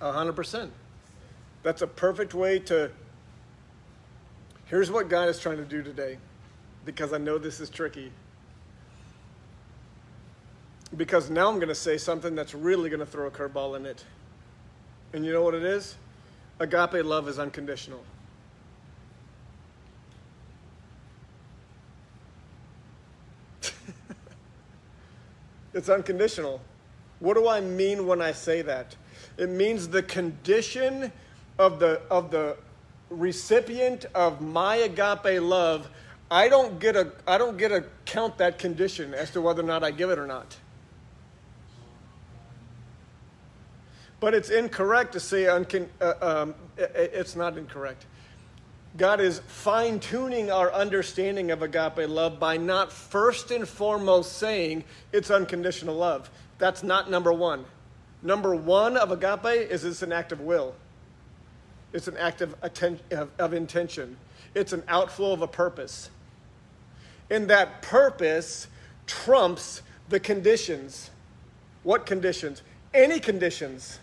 A 0.00 0.12
hundred 0.12 0.34
percent. 0.34 0.72
That's 1.62 1.82
a 1.82 1.86
perfect 1.86 2.34
way 2.34 2.58
to. 2.60 2.90
Here's 4.66 4.90
what 4.90 5.08
God 5.08 5.28
is 5.28 5.38
trying 5.38 5.58
to 5.58 5.64
do 5.64 5.82
today, 5.82 6.18
because 6.84 7.12
I 7.12 7.18
know 7.18 7.38
this 7.38 7.60
is 7.60 7.70
tricky. 7.70 8.12
Because 10.96 11.30
now 11.30 11.48
I'm 11.48 11.56
going 11.56 11.68
to 11.68 11.74
say 11.74 11.98
something 11.98 12.34
that's 12.34 12.54
really 12.54 12.88
going 12.90 13.00
to 13.00 13.06
throw 13.06 13.26
a 13.26 13.30
curveball 13.30 13.76
in 13.76 13.86
it. 13.86 14.04
And 15.12 15.24
you 15.24 15.32
know 15.32 15.42
what 15.42 15.54
it 15.54 15.64
is? 15.64 15.96
Agape 16.60 17.04
love 17.04 17.28
is 17.28 17.38
unconditional. 17.38 18.02
It's 25.76 25.90
unconditional. 25.90 26.62
What 27.20 27.34
do 27.34 27.48
I 27.48 27.60
mean 27.60 28.06
when 28.06 28.22
I 28.22 28.32
say 28.32 28.62
that? 28.62 28.96
It 29.36 29.50
means 29.50 29.88
the 29.88 30.02
condition 30.02 31.12
of 31.58 31.78
the 31.78 32.00
of 32.10 32.30
the 32.30 32.56
recipient 33.10 34.06
of 34.14 34.40
my 34.40 34.76
agape 34.76 35.40
love. 35.40 35.88
I 36.30 36.48
don't 36.48 36.80
get 36.80 36.96
a 36.96 37.12
I 37.26 37.36
don't 37.36 37.58
get 37.58 37.68
to 37.68 37.84
count 38.06 38.38
that 38.38 38.58
condition 38.58 39.12
as 39.12 39.30
to 39.32 39.42
whether 39.42 39.62
or 39.62 39.66
not 39.66 39.84
I 39.84 39.90
give 39.90 40.08
it 40.08 40.18
or 40.18 40.26
not. 40.26 40.56
But 44.18 44.32
it's 44.32 44.48
incorrect 44.48 45.12
to 45.12 45.20
say 45.20 45.42
uncon, 45.42 45.88
uh, 46.00 46.14
um, 46.22 46.54
it's 46.78 47.36
not 47.36 47.58
incorrect. 47.58 48.06
God 48.96 49.20
is 49.20 49.40
fine 49.40 50.00
tuning 50.00 50.50
our 50.50 50.72
understanding 50.72 51.50
of 51.50 51.60
agape 51.60 52.08
love 52.08 52.38
by 52.38 52.56
not 52.56 52.92
first 52.92 53.50
and 53.50 53.68
foremost 53.68 54.34
saying 54.38 54.84
it's 55.12 55.30
unconditional 55.30 55.96
love. 55.96 56.30
That's 56.58 56.82
not 56.82 57.10
number 57.10 57.32
one. 57.32 57.66
Number 58.22 58.54
one 58.54 58.96
of 58.96 59.10
agape 59.10 59.70
is 59.70 59.84
it's 59.84 60.02
an 60.02 60.12
act 60.12 60.32
of 60.32 60.40
will, 60.40 60.74
it's 61.92 62.08
an 62.08 62.16
act 62.16 62.40
of, 62.40 62.54
atten- 62.62 63.00
of, 63.10 63.30
of 63.38 63.52
intention, 63.52 64.16
it's 64.54 64.72
an 64.72 64.82
outflow 64.88 65.32
of 65.32 65.42
a 65.42 65.48
purpose. 65.48 66.10
And 67.28 67.50
that 67.50 67.82
purpose 67.82 68.68
trumps 69.06 69.82
the 70.08 70.20
conditions. 70.20 71.10
What 71.82 72.06
conditions? 72.06 72.62
Any 72.94 73.18
conditions. 73.20 73.98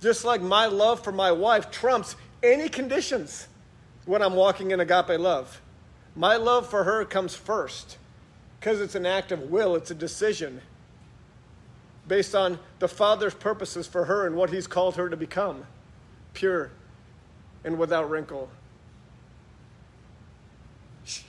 Just 0.00 0.24
like 0.24 0.40
my 0.40 0.66
love 0.66 1.04
for 1.04 1.12
my 1.12 1.30
wife 1.30 1.70
trumps 1.70 2.16
any 2.42 2.70
conditions 2.70 3.46
when 4.04 4.22
I'm 4.22 4.34
walking 4.34 4.70
in 4.70 4.80
agape 4.80 5.18
love. 5.18 5.60
My 6.16 6.36
love 6.36 6.68
for 6.68 6.84
her 6.84 7.04
comes 7.04 7.34
first 7.34 7.98
because 8.58 8.80
it's 8.80 8.94
an 8.94 9.06
act 9.06 9.32
of 9.32 9.50
will, 9.50 9.74
it's 9.74 9.90
a 9.90 9.94
decision 9.94 10.60
based 12.06 12.34
on 12.34 12.58
the 12.80 12.88
Father's 12.88 13.34
purposes 13.34 13.86
for 13.86 14.06
her 14.06 14.26
and 14.26 14.34
what 14.34 14.50
He's 14.50 14.66
called 14.66 14.96
her 14.96 15.08
to 15.08 15.16
become 15.16 15.64
pure 16.34 16.70
and 17.64 17.78
without 17.78 18.10
wrinkle. 18.10 18.50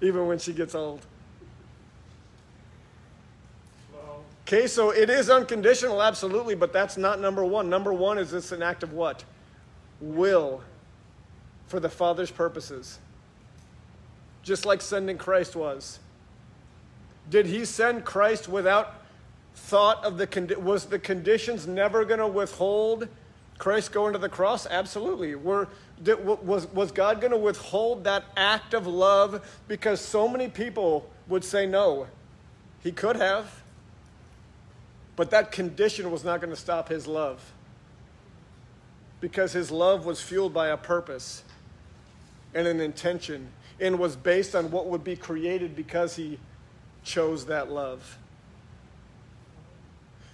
Even 0.00 0.26
when 0.26 0.38
she 0.38 0.52
gets 0.52 0.74
old. 0.74 1.00
Okay, 4.46 4.66
so 4.66 4.90
it 4.90 5.08
is 5.08 5.30
unconditional, 5.30 6.02
absolutely, 6.02 6.54
but 6.54 6.70
that's 6.70 6.98
not 6.98 7.18
number 7.18 7.42
one. 7.44 7.70
Number 7.70 7.94
one 7.94 8.18
is 8.18 8.34
it's 8.34 8.52
an 8.52 8.62
act 8.62 8.82
of 8.82 8.92
what? 8.92 9.24
Will 10.02 10.62
for 11.66 11.80
the 11.80 11.88
Father's 11.88 12.30
purposes. 12.30 12.98
Just 14.42 14.66
like 14.66 14.82
sending 14.82 15.18
Christ 15.18 15.56
was. 15.56 15.98
Did 17.30 17.46
he 17.46 17.64
send 17.64 18.04
Christ 18.04 18.48
without 18.48 18.94
thought 19.54 20.04
of 20.04 20.18
the 20.18 20.26
condi- 20.26 20.56
was 20.56 20.86
the 20.86 20.98
conditions 20.98 21.66
never 21.66 22.04
going 22.04 22.20
to 22.20 22.28
withhold 22.28 23.08
Christ 23.58 23.92
going 23.92 24.12
to 24.12 24.18
the 24.18 24.28
cross? 24.28 24.66
Absolutely. 24.66 25.34
Were, 25.34 25.68
did, 26.02 26.24
was, 26.24 26.66
was 26.72 26.92
God 26.92 27.20
going 27.20 27.30
to 27.30 27.38
withhold 27.38 28.04
that 28.04 28.24
act 28.36 28.74
of 28.74 28.86
love 28.86 29.62
because 29.68 30.00
so 30.00 30.28
many 30.28 30.48
people 30.48 31.08
would 31.28 31.44
say 31.44 31.66
no? 31.66 32.08
He 32.82 32.92
could 32.92 33.16
have. 33.16 33.62
But 35.16 35.30
that 35.30 35.52
condition 35.52 36.10
was 36.10 36.24
not 36.24 36.40
going 36.40 36.52
to 36.52 36.60
stop 36.60 36.88
his 36.88 37.06
love. 37.06 37.52
Because 39.20 39.52
his 39.52 39.70
love 39.70 40.04
was 40.04 40.20
fueled 40.20 40.52
by 40.52 40.68
a 40.68 40.76
purpose 40.76 41.44
and 42.54 42.66
an 42.66 42.80
intention 42.80 43.48
and 43.80 43.98
was 43.98 44.16
based 44.16 44.54
on 44.54 44.70
what 44.70 44.86
would 44.86 45.04
be 45.04 45.16
created 45.16 45.74
because 45.74 46.16
he 46.16 46.38
chose 47.02 47.46
that 47.46 47.70
love. 47.70 48.18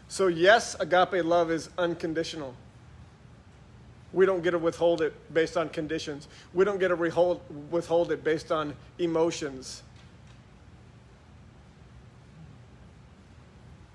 So, 0.09 0.27
yes, 0.27 0.77
agape 0.79 1.25
love 1.25 1.51
is 1.51 1.71
unconditional. 1.79 2.55
We 4.13 4.27
don't 4.27 4.43
get 4.43 4.51
to 4.51 4.59
withhold 4.59 5.03
it 5.03 5.15
based 5.33 5.57
on 5.57 5.69
conditions. 5.69 6.27
We 6.53 6.65
don't 6.65 6.81
get 6.81 6.89
to 6.89 6.97
withhold, 6.97 7.41
withhold 7.71 8.11
it 8.11 8.25
based 8.25 8.51
on 8.51 8.75
emotions. 8.99 9.83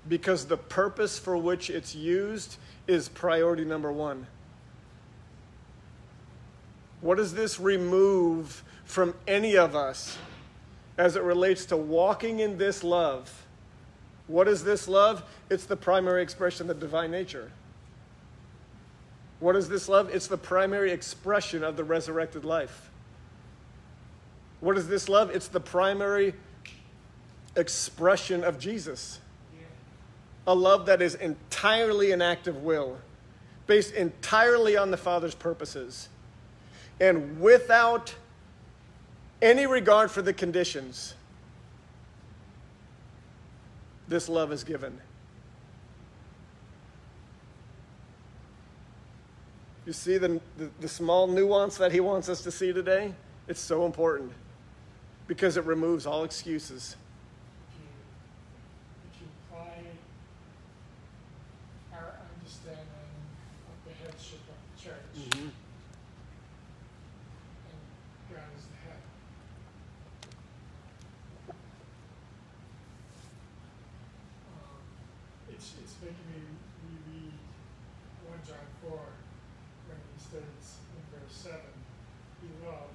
Because 0.08 0.46
the 0.46 0.56
purpose 0.56 1.18
for 1.18 1.36
which 1.36 1.68
it's 1.68 1.94
used 1.94 2.56
is 2.86 3.08
priority 3.08 3.64
number 3.64 3.92
one. 3.92 4.26
What 7.06 7.18
does 7.18 7.32
this 7.32 7.60
remove 7.60 8.64
from 8.84 9.14
any 9.28 9.56
of 9.56 9.76
us 9.76 10.18
as 10.98 11.14
it 11.14 11.22
relates 11.22 11.66
to 11.66 11.76
walking 11.76 12.40
in 12.40 12.58
this 12.58 12.82
love? 12.82 13.46
What 14.26 14.48
is 14.48 14.64
this 14.64 14.88
love? 14.88 15.22
It's 15.48 15.66
the 15.66 15.76
primary 15.76 16.20
expression 16.20 16.68
of 16.68 16.80
the 16.80 16.84
divine 16.84 17.12
nature. 17.12 17.52
What 19.38 19.54
is 19.54 19.68
this 19.68 19.88
love? 19.88 20.12
It's 20.12 20.26
the 20.26 20.36
primary 20.36 20.90
expression 20.90 21.62
of 21.62 21.76
the 21.76 21.84
resurrected 21.84 22.44
life. 22.44 22.90
What 24.58 24.76
is 24.76 24.88
this 24.88 25.08
love? 25.08 25.30
It's 25.30 25.46
the 25.46 25.60
primary 25.60 26.34
expression 27.54 28.42
of 28.42 28.58
Jesus. 28.58 29.20
A 30.48 30.54
love 30.56 30.86
that 30.86 31.00
is 31.00 31.14
entirely 31.14 32.10
an 32.10 32.20
act 32.20 32.48
of 32.48 32.64
will, 32.64 32.98
based 33.68 33.94
entirely 33.94 34.76
on 34.76 34.90
the 34.90 34.96
Father's 34.96 35.36
purposes, 35.36 36.08
and 37.00 37.40
without 37.40 38.14
any 39.42 39.66
regard 39.66 40.10
for 40.10 40.22
the 40.22 40.32
conditions. 40.32 41.14
This 44.08 44.28
love 44.28 44.52
is 44.52 44.64
given. 44.64 45.00
You 49.86 49.92
see 49.92 50.18
the, 50.18 50.40
the, 50.56 50.70
the, 50.80 50.88
small 50.88 51.28
nuance 51.28 51.76
that 51.76 51.92
he 51.92 52.00
wants 52.00 52.28
us 52.28 52.42
to 52.42 52.50
see 52.50 52.72
today? 52.72 53.14
It's 53.46 53.60
so 53.60 53.86
important 53.86 54.32
because 55.28 55.56
it 55.56 55.64
removes 55.64 56.06
all 56.06 56.24
excuses. 56.24 56.96
if 57.70 57.78
you, 57.78 57.86
if 59.12 59.20
you 59.20 59.28
apply 59.48 59.84
our 61.92 62.14
understanding 62.34 62.82
of 63.68 63.76
the 63.86 63.94
headship 64.04 64.40
of 64.50 64.58
the 64.74 64.82
church, 64.82 65.04
and 65.36 65.52
God 68.28 68.50
is 68.58 68.66
the 68.66 68.78
head. 68.82 69.02
Um, 74.50 74.82
it's, 76.06 76.14
it's 76.14 76.26
making 76.26 76.30
me 76.32 76.42
reread 76.86 77.34
one 78.26 78.40
John 78.46 78.66
four, 78.82 79.02
when 79.90 79.98
he 79.98 80.16
states 80.18 80.82
in 80.94 81.02
verse 81.10 81.34
seven, 81.34 81.74
Beloved, 82.40 82.94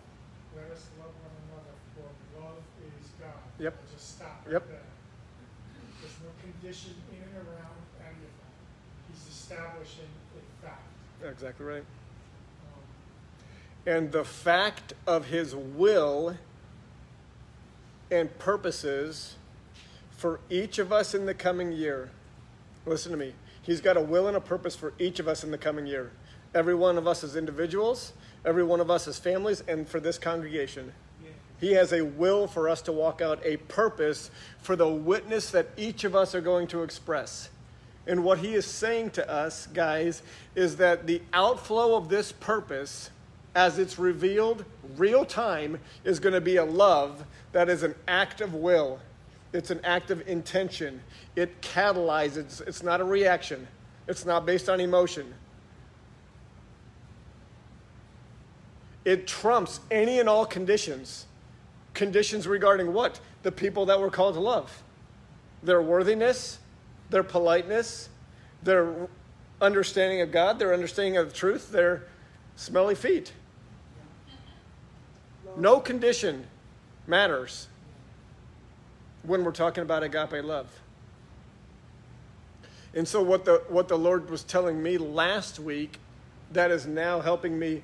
let 0.56 0.72
us 0.72 0.88
love 1.00 1.12
one 1.20 1.36
another, 1.52 1.76
for 1.96 2.08
love 2.40 2.64
is 2.80 3.12
God. 3.20 3.44
Yep. 3.60 3.76
I'll 3.76 3.94
just 3.94 4.16
stop 4.18 4.46
Yep. 4.50 4.62
right 4.62 4.70
there. 4.70 4.90
There's 6.02 6.18
no 6.24 6.32
condition 6.40 6.96
in 7.12 7.24
and 7.24 7.48
around 7.48 7.78
any 8.00 8.24
of 8.26 8.34
that. 8.40 8.54
He's 9.12 9.28
establishing 9.28 10.10
a 10.38 10.66
fact. 10.66 10.88
Exactly 11.24 11.66
right. 11.66 11.84
Um, 11.84 12.84
And 13.86 14.12
the 14.12 14.26
fact 14.26 14.94
of 15.06 15.28
his 15.28 15.56
will 15.56 16.38
and 18.10 18.38
purposes 18.40 19.36
for 20.12 20.40
each 20.50 20.78
of 20.80 20.92
us 20.92 21.14
in 21.14 21.26
the 21.26 21.34
coming 21.34 21.72
year. 21.72 22.10
Listen 22.86 23.12
to 23.12 23.18
me. 23.18 23.34
He's 23.62 23.82
got 23.82 23.98
a 23.98 24.02
will 24.02 24.28
and 24.28 24.36
a 24.36 24.42
purpose 24.42 24.76
for 24.76 24.94
each 24.98 25.20
of 25.20 25.28
us 25.28 25.44
in 25.44 25.52
the 25.52 25.58
coming 25.58 25.86
year. 25.86 26.12
Every 26.54 26.76
one 26.76 26.98
of 26.98 27.08
us 27.08 27.24
as 27.24 27.36
individuals, 27.36 28.14
every 28.44 28.64
one 28.64 28.80
of 28.80 28.90
us 28.90 29.08
as 29.08 29.20
families, 29.20 29.64
and 29.68 29.88
for 29.88 30.00
this 30.00 30.18
congregation. 30.18 30.92
He 31.62 31.74
has 31.74 31.94
a 31.94 32.02
will 32.02 32.48
for 32.48 32.68
us 32.68 32.82
to 32.84 32.92
walk 32.92 33.22
out 33.22 33.40
a 33.46 33.58
purpose 33.58 34.32
for 34.64 34.76
the 34.76 34.88
witness 34.88 35.52
that 35.52 35.68
each 35.78 36.04
of 36.04 36.16
us 36.16 36.34
are 36.34 36.42
going 36.42 36.68
to 36.70 36.82
express. 36.82 37.50
And 38.08 38.24
what 38.24 38.40
he 38.40 38.56
is 38.56 38.66
saying 38.66 39.12
to 39.12 39.30
us, 39.30 39.68
guys, 39.68 40.24
is 40.56 40.78
that 40.78 41.06
the 41.06 41.22
outflow 41.34 41.96
of 41.96 42.10
this 42.10 42.32
purpose, 42.32 43.12
as 43.54 43.78
it's 43.78 44.00
revealed 44.00 44.66
real 44.98 45.24
time, 45.24 45.80
is 46.04 46.20
going 46.20 46.34
to 46.34 46.42
be 46.42 46.56
a 46.56 46.66
love 46.66 47.26
that 47.52 47.70
is 47.70 47.84
an 47.84 47.94
act 48.08 48.42
of 48.42 48.56
will. 48.56 49.00
It's 49.54 49.70
an 49.70 49.82
act 49.84 50.12
of 50.12 50.28
intention. 50.28 51.02
It 51.36 51.62
catalyzes, 51.62 52.66
it's 52.66 52.84
not 52.84 53.02
a 53.02 53.04
reaction, 53.04 53.68
it's 54.08 54.26
not 54.26 54.46
based 54.46 54.70
on 54.70 54.80
emotion. 54.80 55.34
It 59.04 59.28
trumps 59.28 59.80
any 59.90 60.20
and 60.20 60.30
all 60.30 60.46
conditions. 60.46 61.26
Conditions 61.94 62.48
regarding 62.48 62.94
what? 62.94 63.20
The 63.42 63.52
people 63.52 63.88
that 63.88 64.00
we're 64.00 64.12
called 64.12 64.36
to 64.36 64.40
love. 64.40 64.84
Their 65.64 65.82
worthiness, 65.82 66.60
their 67.10 67.24
politeness, 67.24 68.10
their 68.62 69.10
understanding 69.60 70.22
of 70.22 70.32
God, 70.32 70.60
their 70.60 70.74
understanding 70.74 71.18
of 71.18 71.30
the 71.30 71.36
truth, 71.36 71.72
their 71.72 72.04
smelly 72.56 72.96
feet. 72.96 73.34
No 75.58 75.80
condition 75.80 76.46
matters 77.08 77.68
when 79.24 79.44
we're 79.44 79.52
talking 79.52 79.84
about 79.84 80.04
agape 80.04 80.44
love. 80.44 80.68
And 82.94 83.08
so 83.08 83.22
what 83.22 83.46
the 83.46 83.64
what 83.70 83.88
the 83.88 83.98
Lord 83.98 84.30
was 84.30 84.44
telling 84.44 84.82
me 84.82 84.98
last 84.98 85.60
week 85.60 85.98
that 86.52 86.72
is 86.72 86.86
now 86.86 87.22
helping 87.22 87.58
me 87.58 87.84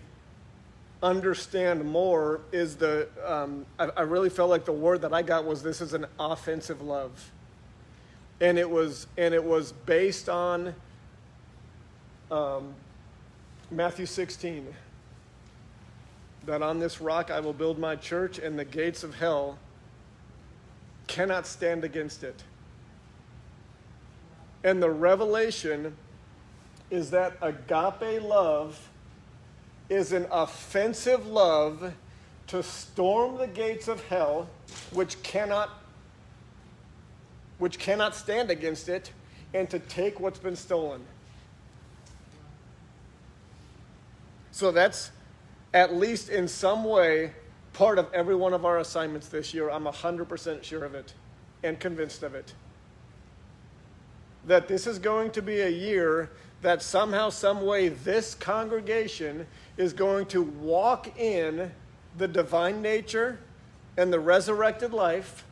understand 1.02 1.86
more 1.86 2.42
is 2.52 2.76
the 2.76 3.08
um, 3.26 3.66
I, 3.80 3.86
I 3.86 4.02
really 4.02 4.30
felt 4.30 4.50
like 4.50 4.66
the 4.66 4.74
word 4.74 5.02
that 5.02 5.14
I 5.14 5.22
got 5.22 5.46
was 5.46 5.64
this 5.64 5.80
is 5.80 5.94
an 5.94 6.06
offensive 6.20 6.82
love, 6.82 7.32
and 8.42 8.58
it 8.58 8.70
was 8.70 9.08
and 9.18 9.34
it 9.34 9.44
was 9.44 9.72
based 9.72 10.28
on 10.28 10.76
um, 12.30 12.74
Matthew 13.72 14.06
16. 14.06 14.68
that 16.46 16.62
on 16.62 16.80
this 16.80 17.00
rock 17.00 17.32
I 17.32 17.40
will 17.40 17.54
build 17.54 17.80
my 17.80 17.96
church, 17.96 18.40
and 18.40 18.60
the 18.60 18.66
gates 18.66 19.04
of 19.04 19.16
hell 19.16 19.58
cannot 21.08 21.48
stand 21.48 21.84
against 21.84 22.24
it. 22.24 22.44
And 24.64 24.82
the 24.84 24.90
revelation 24.90 25.96
is 26.90 27.12
that 27.12 27.38
agape 27.42 28.22
love 28.22 28.90
is 29.90 30.12
an 30.12 30.28
offensive 30.32 31.28
love 31.28 31.94
to 32.48 32.64
storm 32.64 33.38
the 33.38 33.48
gates 33.48 33.88
of 33.88 34.04
hell, 34.06 34.50
which 34.92 35.22
cannot 35.24 35.70
which 37.58 37.80
cannot 37.80 38.16
stand 38.16 38.52
against 38.52 38.88
it, 38.88 39.12
and 39.52 39.68
to 39.68 39.80
take 39.80 40.20
what's 40.20 40.38
been 40.38 40.56
stolen. 40.56 41.04
So 44.52 44.72
that's 44.72 45.12
at 45.74 45.96
least 45.96 46.30
in 46.30 46.48
some 46.48 46.84
way 46.84 47.34
part 47.78 48.00
of 48.00 48.12
every 48.12 48.34
one 48.34 48.56
of 48.56 48.66
our 48.66 48.80
assignments 48.80 49.28
this 49.28 49.54
year. 49.54 49.70
I'm 49.70 49.84
100% 49.84 50.64
sure 50.64 50.84
of 50.84 50.96
it 50.96 51.14
and 51.62 51.80
convinced 51.80 52.24
of 52.24 52.34
it. 52.34 52.56
That 54.48 54.68
this 54.68 54.88
is 54.88 54.98
going 54.98 55.30
to 55.32 55.44
be 55.44 55.62
a 55.62 55.70
year 55.70 56.32
that 56.64 56.82
somehow, 56.82 57.30
some 57.30 57.64
way, 57.64 57.90
this 57.90 58.34
congregation 58.34 59.46
is 59.78 59.94
going 59.94 60.26
to 60.28 60.42
walk 60.42 61.20
in 61.20 61.72
the 62.18 62.28
divine 62.28 62.82
nature 62.82 63.38
and 63.96 64.12
the 64.12 64.20
resurrected 64.20 64.92
life, 64.92 65.46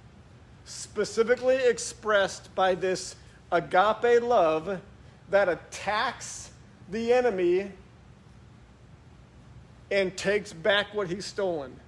specifically 0.63 1.57
expressed 1.57 2.53
by 2.55 2.73
this 2.73 3.17
agape 3.51 4.23
love 4.23 4.82
that 5.30 5.47
attacks 5.47 6.49
the 6.89 7.13
enemy 7.13 7.71
and 9.91 10.17
takes 10.17 10.53
back 10.53 10.91
what 10.95 11.07
he's 11.07 11.26
stolen. 11.26 11.80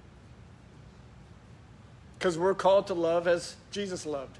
Because 2.18 2.36
we're 2.36 2.54
called 2.54 2.88
to 2.88 2.94
love 2.94 3.28
as 3.28 3.56
Jesus 3.70 4.04
loved. 4.04 4.38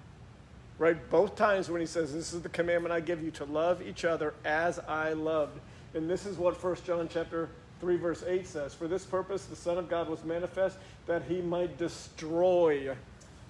Right? 0.78 0.96
Both 1.10 1.36
times 1.36 1.70
when 1.70 1.80
he 1.80 1.86
says, 1.86 2.12
This 2.12 2.32
is 2.32 2.42
the 2.42 2.48
commandment 2.48 2.92
I 2.92 3.00
give 3.00 3.22
you 3.22 3.30
to 3.32 3.44
love 3.44 3.82
each 3.82 4.04
other 4.04 4.34
as 4.44 4.78
I 4.80 5.12
loved. 5.12 5.58
And 5.94 6.08
this 6.08 6.26
is 6.26 6.36
what 6.36 6.62
1 6.62 6.76
John 6.84 7.08
chapter 7.10 7.48
3 7.80 7.96
verse 7.96 8.24
8 8.26 8.46
says 8.46 8.74
for 8.74 8.88
this 8.88 9.04
purpose 9.04 9.44
the 9.44 9.56
son 9.56 9.78
of 9.78 9.88
god 9.88 10.08
was 10.08 10.24
manifest 10.24 10.78
that 11.06 11.22
he 11.22 11.40
might 11.40 11.78
destroy 11.78 12.94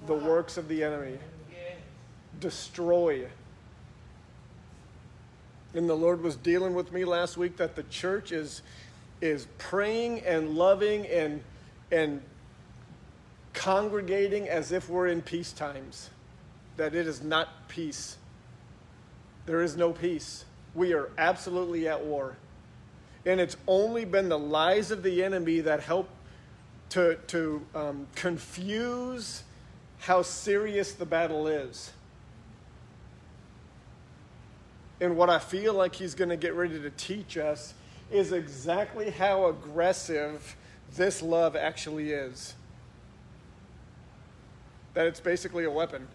the 0.07 0.15
works 0.15 0.57
of 0.57 0.69
the 0.69 0.85
enemy 0.85 1.19
destroy 2.41 3.27
and 5.75 5.89
the 5.89 5.95
lord 5.95 6.23
was 6.23 6.37
dealing 6.37 6.75
with 6.75 6.93
me 6.93 7.05
last 7.05 7.37
week 7.37 7.57
that 7.57 7.75
the 7.75 7.83
church 7.85 8.33
is 8.33 8.63
is 9.21 9.47
praying 9.57 10.21
and 10.21 10.51
loving 10.51 11.07
and 11.07 11.43
and 11.91 12.21
congregating 13.59 14.49
as 14.49 14.71
if 14.71 14.89
we're 14.89 15.09
in 15.09 15.21
peace 15.21 15.53
times 15.53 16.11
that 16.77 16.95
it 16.95 17.07
is 17.07 17.23
not 17.23 17.69
peace 17.69 18.17
there 19.47 19.63
is 19.63 19.77
no 19.77 19.93
peace 19.93 20.45
we 20.75 20.93
are 20.93 21.11
absolutely 21.19 21.89
at 21.89 22.05
war 22.05 22.37
and 23.27 23.41
it's 23.41 23.57
only 23.67 24.05
been 24.05 24.29
the 24.29 24.39
lies 24.39 24.91
of 24.91 25.03
the 25.03 25.25
enemy 25.25 25.61
that 25.61 25.81
help 25.81 26.09
to, 26.91 27.17
to 27.27 27.67
um, 27.75 28.07
confuse 28.15 29.43
how 29.99 30.23
serious 30.23 30.93
the 30.93 31.05
battle 31.05 31.47
is. 31.47 31.93
And 35.01 35.17
what 35.17 35.31
I 35.31 35.39
feel 35.39 35.75
like 35.75 35.95
he's 35.95 36.15
going 36.15 36.31
to 36.31 36.37
get 36.37 36.55
ready 36.55 36.81
to 36.81 36.91
teach 36.91 37.37
us 37.37 37.75
is 38.11 38.33
exactly 38.33 39.11
how 39.11 39.49
aggressive 39.49 40.57
this 40.97 41.21
love 41.23 41.55
actually 41.55 42.13
is. 42.13 42.55
That 44.99 45.07
it's 45.07 45.21
basically 45.21 45.63
a 45.63 45.71
weapon. 45.71 46.09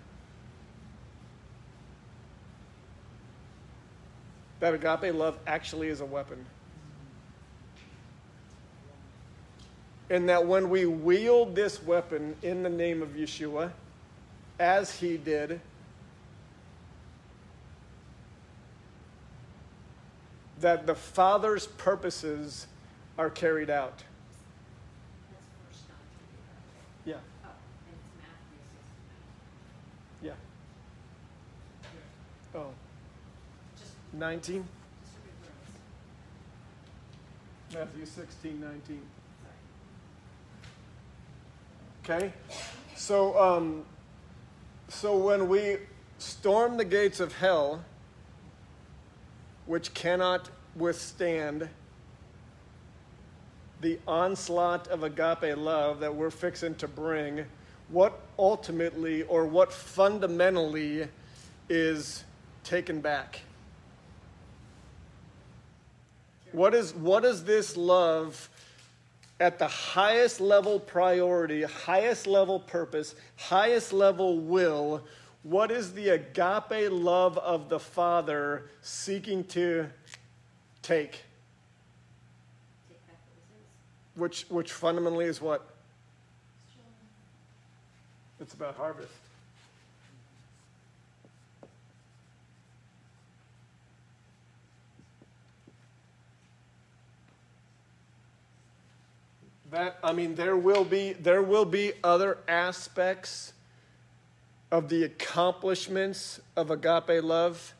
That 4.60 4.74
agape 4.74 5.16
love 5.16 5.40
actually 5.48 5.88
is 5.88 6.02
a 6.02 6.06
weapon. 6.06 6.46
And 10.10 10.28
that 10.28 10.46
when 10.46 10.70
we 10.70 10.86
wield 10.86 11.56
this 11.56 11.82
weapon 11.82 12.36
in 12.42 12.62
the 12.62 12.70
name 12.70 13.02
of 13.02 13.12
Yeshua, 13.12 13.72
as 14.60 15.00
he 15.00 15.16
did, 15.16 15.62
that 20.60 20.86
the 20.86 20.96
Father's 20.96 21.68
purposes 21.68 22.68
are 23.18 23.30
carried 23.30 23.70
out. 23.70 24.04
That's 25.32 25.46
first 25.70 25.88
John 25.88 25.96
two. 27.06 27.12
Yeah, 27.12 27.16
Oh, 27.46 27.50
and 27.88 27.96
it's 27.96 28.10
Matthew 28.18 28.60
six. 28.72 28.86
yeah. 30.24 30.32
Oh, 32.60 32.68
Just, 33.78 33.94
19? 34.14 34.64
Matthew 37.74 38.06
16, 38.06 38.62
19. 38.62 39.02
Okay? 42.04 42.34
So, 42.96 43.40
um, 43.40 43.84
so 44.88 45.18
when 45.18 45.50
we 45.50 45.78
storm 46.20 46.78
the 46.78 46.86
gates 46.86 47.20
of 47.20 47.34
hell, 47.34 47.84
which 49.66 49.94
cannot 49.94 50.50
withstand 50.76 51.68
the 53.82 54.00
onslaught 54.08 54.88
of 54.88 55.04
agape 55.04 55.58
love 55.58 56.00
that 56.02 56.14
we're 56.14 56.30
fixing 56.30 56.76
to 56.76 56.88
bring, 56.88 57.46
what 57.90 58.20
ultimately 58.38 59.24
or 59.24 59.46
what 59.46 59.74
fundamentally 59.74 61.08
is 61.70 62.24
taken 62.64 63.02
back? 63.02 63.42
What 66.54 66.76
is, 66.76 66.94
what 66.94 67.26
is 67.26 67.44
this 67.44 67.76
love 67.76 68.48
at 69.40 69.58
the 69.58 69.68
highest 69.68 70.40
level 70.40 70.80
priority, 70.80 71.64
highest 71.64 72.28
level 72.28 72.60
purpose, 72.60 73.16
highest 73.36 73.92
level 73.92 74.40
will? 74.40 75.04
What 75.42 75.72
is 75.72 75.94
the 75.94 76.10
agape 76.10 76.92
love 76.92 77.40
of 77.40 77.70
the 77.70 77.80
Father 77.80 78.70
seeking 78.82 79.44
to 79.46 79.90
take? 80.84 81.24
Which, 84.16 84.46
which 84.50 84.72
fundamentally 84.72 85.26
is 85.26 85.42
what? 85.42 85.68
It's 88.40 88.54
about 88.54 88.76
harvest. 88.76 89.23
That 99.74 99.98
I 100.04 100.14
mean, 100.14 100.36
there 100.36 100.56
will 100.56 100.86
be 100.86 101.14
there 101.14 101.42
will 101.42 101.66
be 101.66 101.94
other 102.04 102.38
aspects 102.48 103.54
of 104.72 104.88
the 104.88 105.04
accomplishments 105.04 106.40
of 106.56 106.70
agape 106.70 107.24
love, 107.24 107.74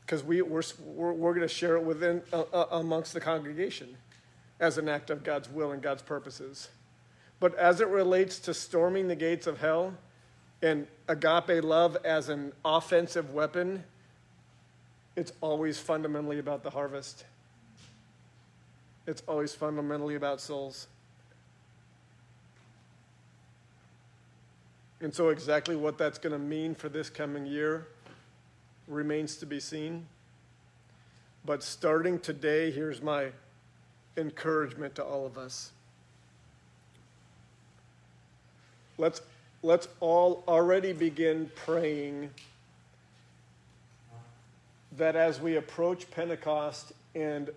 because 0.00 0.24
we 0.24 0.40
we're 0.40 0.62
we're, 0.82 1.12
we're 1.12 1.34
going 1.34 1.46
to 1.46 1.54
share 1.54 1.76
it 1.76 1.82
within 1.82 2.22
uh, 2.32 2.44
uh, 2.54 2.66
amongst 2.70 3.12
the 3.12 3.20
congregation 3.20 3.98
as 4.60 4.78
an 4.78 4.88
act 4.88 5.10
of 5.10 5.22
God's 5.22 5.50
will 5.50 5.72
and 5.72 5.82
God's 5.82 6.00
purposes. 6.00 6.70
But 7.38 7.54
as 7.56 7.82
it 7.82 7.88
relates 7.88 8.38
to 8.38 8.54
storming 8.54 9.06
the 9.06 9.16
gates 9.16 9.46
of 9.46 9.60
hell 9.60 9.92
and 10.62 10.86
agape 11.06 11.62
love 11.62 11.98
as 12.02 12.30
an 12.30 12.54
offensive 12.64 13.34
weapon, 13.34 13.84
it's 15.16 15.34
always 15.42 15.78
fundamentally 15.78 16.38
about 16.38 16.62
the 16.62 16.70
harvest. 16.70 17.26
It's 19.06 19.22
always 19.28 19.54
fundamentally 19.54 20.14
about 20.14 20.40
souls. 20.40 20.86
And 25.04 25.14
so, 25.14 25.28
exactly 25.28 25.76
what 25.76 25.98
that's 25.98 26.16
going 26.16 26.32
to 26.32 26.38
mean 26.38 26.74
for 26.74 26.88
this 26.88 27.10
coming 27.10 27.44
year 27.44 27.88
remains 28.88 29.36
to 29.36 29.44
be 29.44 29.60
seen. 29.60 30.06
But 31.44 31.62
starting 31.62 32.18
today, 32.18 32.70
here's 32.70 33.02
my 33.02 33.32
encouragement 34.16 34.94
to 34.94 35.04
all 35.04 35.26
of 35.26 35.36
us. 35.36 35.72
Let's, 38.96 39.20
let's 39.62 39.88
all 40.00 40.42
already 40.48 40.94
begin 40.94 41.50
praying 41.54 42.30
that 44.96 45.16
as 45.16 45.38
we 45.38 45.56
approach 45.56 46.10
Pentecost 46.12 46.94
and 47.14 47.50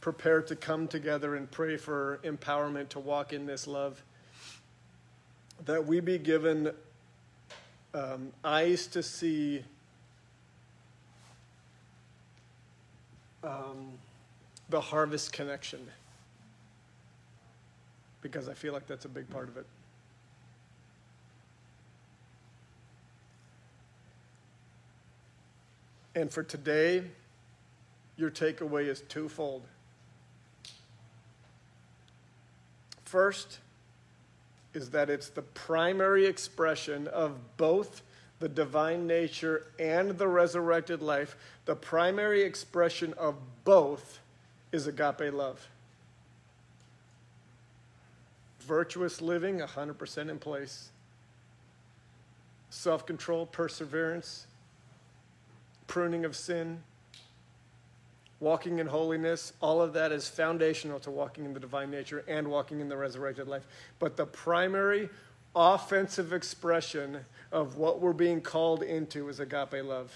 prepare 0.00 0.40
to 0.42 0.54
come 0.54 0.86
together 0.86 1.34
and 1.34 1.50
pray 1.50 1.76
for 1.76 2.20
empowerment 2.22 2.90
to 2.90 3.00
walk 3.00 3.32
in 3.32 3.44
this 3.44 3.66
love, 3.66 4.00
that 5.64 5.86
we 5.86 6.00
be 6.00 6.18
given 6.18 6.72
um, 7.94 8.32
eyes 8.44 8.86
to 8.88 9.02
see 9.02 9.64
um, 13.44 13.92
the 14.68 14.80
harvest 14.80 15.32
connection. 15.32 15.86
because 18.22 18.48
I 18.48 18.54
feel 18.54 18.72
like 18.72 18.86
that's 18.86 19.04
a 19.04 19.08
big 19.08 19.28
part 19.28 19.48
of 19.48 19.56
it. 19.56 19.66
And 26.14 26.30
for 26.30 26.42
today, 26.42 27.02
your 28.16 28.30
takeaway 28.30 28.86
is 28.86 29.02
twofold. 29.08 29.62
First 33.04 33.58
is 34.74 34.90
that 34.90 35.10
it's 35.10 35.28
the 35.28 35.42
primary 35.42 36.26
expression 36.26 37.06
of 37.08 37.56
both 37.56 38.02
the 38.38 38.48
divine 38.48 39.06
nature 39.06 39.66
and 39.78 40.18
the 40.18 40.26
resurrected 40.26 41.00
life. 41.00 41.36
The 41.64 41.76
primary 41.76 42.42
expression 42.42 43.14
of 43.14 43.36
both 43.64 44.18
is 44.72 44.86
agape 44.86 45.32
love. 45.32 45.68
Virtuous 48.60 49.20
living, 49.20 49.60
100% 49.60 50.30
in 50.30 50.38
place. 50.38 50.90
Self 52.70 53.06
control, 53.06 53.46
perseverance, 53.46 54.46
pruning 55.86 56.24
of 56.24 56.34
sin, 56.34 56.82
walking 58.42 58.80
in 58.80 58.88
holiness, 58.88 59.52
all 59.62 59.80
of 59.80 59.92
that 59.92 60.10
is 60.10 60.26
foundational 60.28 60.98
to 60.98 61.12
walking 61.12 61.44
in 61.44 61.54
the 61.54 61.60
divine 61.60 61.92
nature 61.92 62.24
and 62.26 62.48
walking 62.48 62.80
in 62.80 62.88
the 62.88 62.96
resurrected 62.96 63.46
life. 63.46 63.64
But 64.00 64.16
the 64.16 64.26
primary 64.26 65.08
offensive 65.54 66.32
expression 66.32 67.20
of 67.52 67.76
what 67.76 68.00
we're 68.00 68.12
being 68.12 68.40
called 68.40 68.82
into 68.82 69.28
is 69.28 69.38
agape 69.38 69.84
love. 69.84 70.12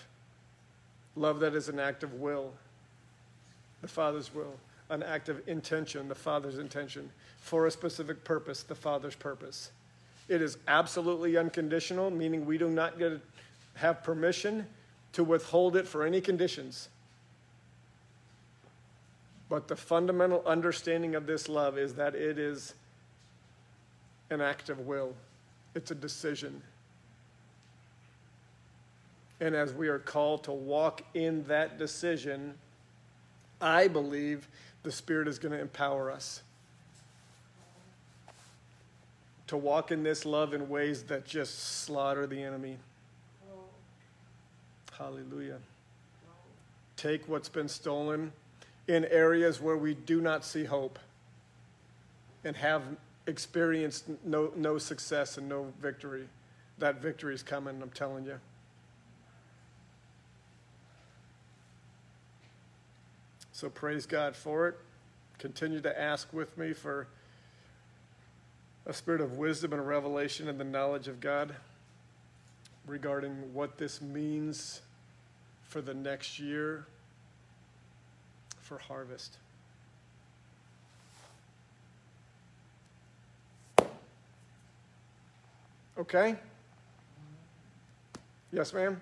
Love 1.14 1.39
that 1.39 1.55
is 1.55 1.68
an 1.68 1.79
act 1.79 2.03
of 2.03 2.14
will, 2.14 2.53
the 3.81 3.89
Father's 3.89 4.35
will, 4.35 4.55
an 4.91 5.05
act 5.05 5.29
of 5.29 5.41
intention, 5.49 6.09
the 6.09 6.14
Father's 6.14 6.59
intention, 6.59 7.09
for 7.41 7.66
a 7.66 7.70
specific 7.70 8.24
purpose, 8.24 8.64
the 8.64 8.74
Father's 8.74 9.14
purpose. 9.14 9.70
It 10.29 10.43
is 10.43 10.59
absolutely 10.66 11.37
unconditional, 11.37 12.11
meaning 12.11 12.45
we 12.45 12.59
do 12.59 12.68
not 12.68 12.99
get 12.99 13.20
have 13.74 14.03
permission 14.03 14.66
to 15.12 15.22
withhold 15.22 15.77
it 15.77 15.87
for 15.87 16.03
any 16.03 16.20
conditions. 16.20 16.89
But 19.49 19.69
the 19.69 19.77
fundamental 19.77 20.43
understanding 20.45 21.15
of 21.15 21.27
this 21.27 21.49
love 21.49 21.79
is 21.79 21.95
that 21.95 22.15
it 22.15 22.39
is 22.39 22.75
an 24.31 24.41
act 24.41 24.69
of 24.69 24.81
will, 24.81 25.15
it's 25.75 25.91
a 25.91 25.95
decision. 25.95 26.63
And 29.41 29.55
as 29.55 29.73
we 29.73 29.89
are 29.89 29.99
called 29.99 30.45
to 30.45 30.53
walk 30.53 31.03
in 31.15 31.45
that 31.45 31.79
decision, 31.79 32.55
I 33.61 33.87
believe 33.87 34.49
the 34.83 34.91
Spirit 34.91 35.29
is 35.29 35.39
going 35.39 35.53
to 35.53 35.61
empower 35.61 36.11
us 36.11 36.43
to 39.47 39.57
walk 39.57 39.93
in 39.93 40.03
this 40.03 40.25
love 40.25 40.55
in 40.55 40.69
ways 40.69 41.05
that 41.05 41.25
just 41.25 41.85
slaughter 41.85 42.27
the 42.27 42.43
enemy. 42.43 42.79
Hallelujah. 44.99 45.59
Take 46.97 47.29
what's 47.29 47.49
been 47.49 47.69
stolen 47.69 48.33
in 48.89 49.05
areas 49.07 49.61
where 49.61 49.76
we 49.76 49.95
do 49.95 50.20
not 50.20 50.45
see 50.45 50.64
hope 50.64 50.99
and 52.45 52.57
have 52.57 52.82
experienced 53.26 54.05
no, 54.24 54.53
no 54.57 54.78
success 54.78 55.39
and 55.39 55.49
no 55.49 55.72
victory. 55.80 56.28
That 56.78 57.01
victory 57.01 57.34
is 57.34 57.43
coming, 57.43 57.82
I'm 57.82 57.91
telling 57.91 58.24
you. 58.24 58.39
So 63.53 63.68
praise 63.70 64.07
God 64.07 64.37
for 64.37 64.68
it. 64.68 64.76
Continue 65.39 65.80
to 65.80 66.01
ask 66.01 66.32
with 66.32 66.57
me 66.57 66.72
for 66.72 67.09
a 68.84 68.93
spirit 68.93 69.20
of 69.20 69.32
wisdom 69.32 69.72
and 69.72 69.87
revelation 69.87 70.49
and 70.49 70.61
the 70.61 70.64
knowledge 70.64 71.09
of 71.09 71.20
God 71.20 71.57
regarding 72.87 73.53
what 73.53 73.78
this 73.78 74.01
means 74.01 74.82
for 75.62 75.80
the 75.80 75.95
next 75.95 76.39
year 76.39 76.87
for 78.67 78.79
harvest. 78.79 79.39
Okay? 85.97 86.35
Yes, 88.53 88.75
ma'am? 88.75 89.01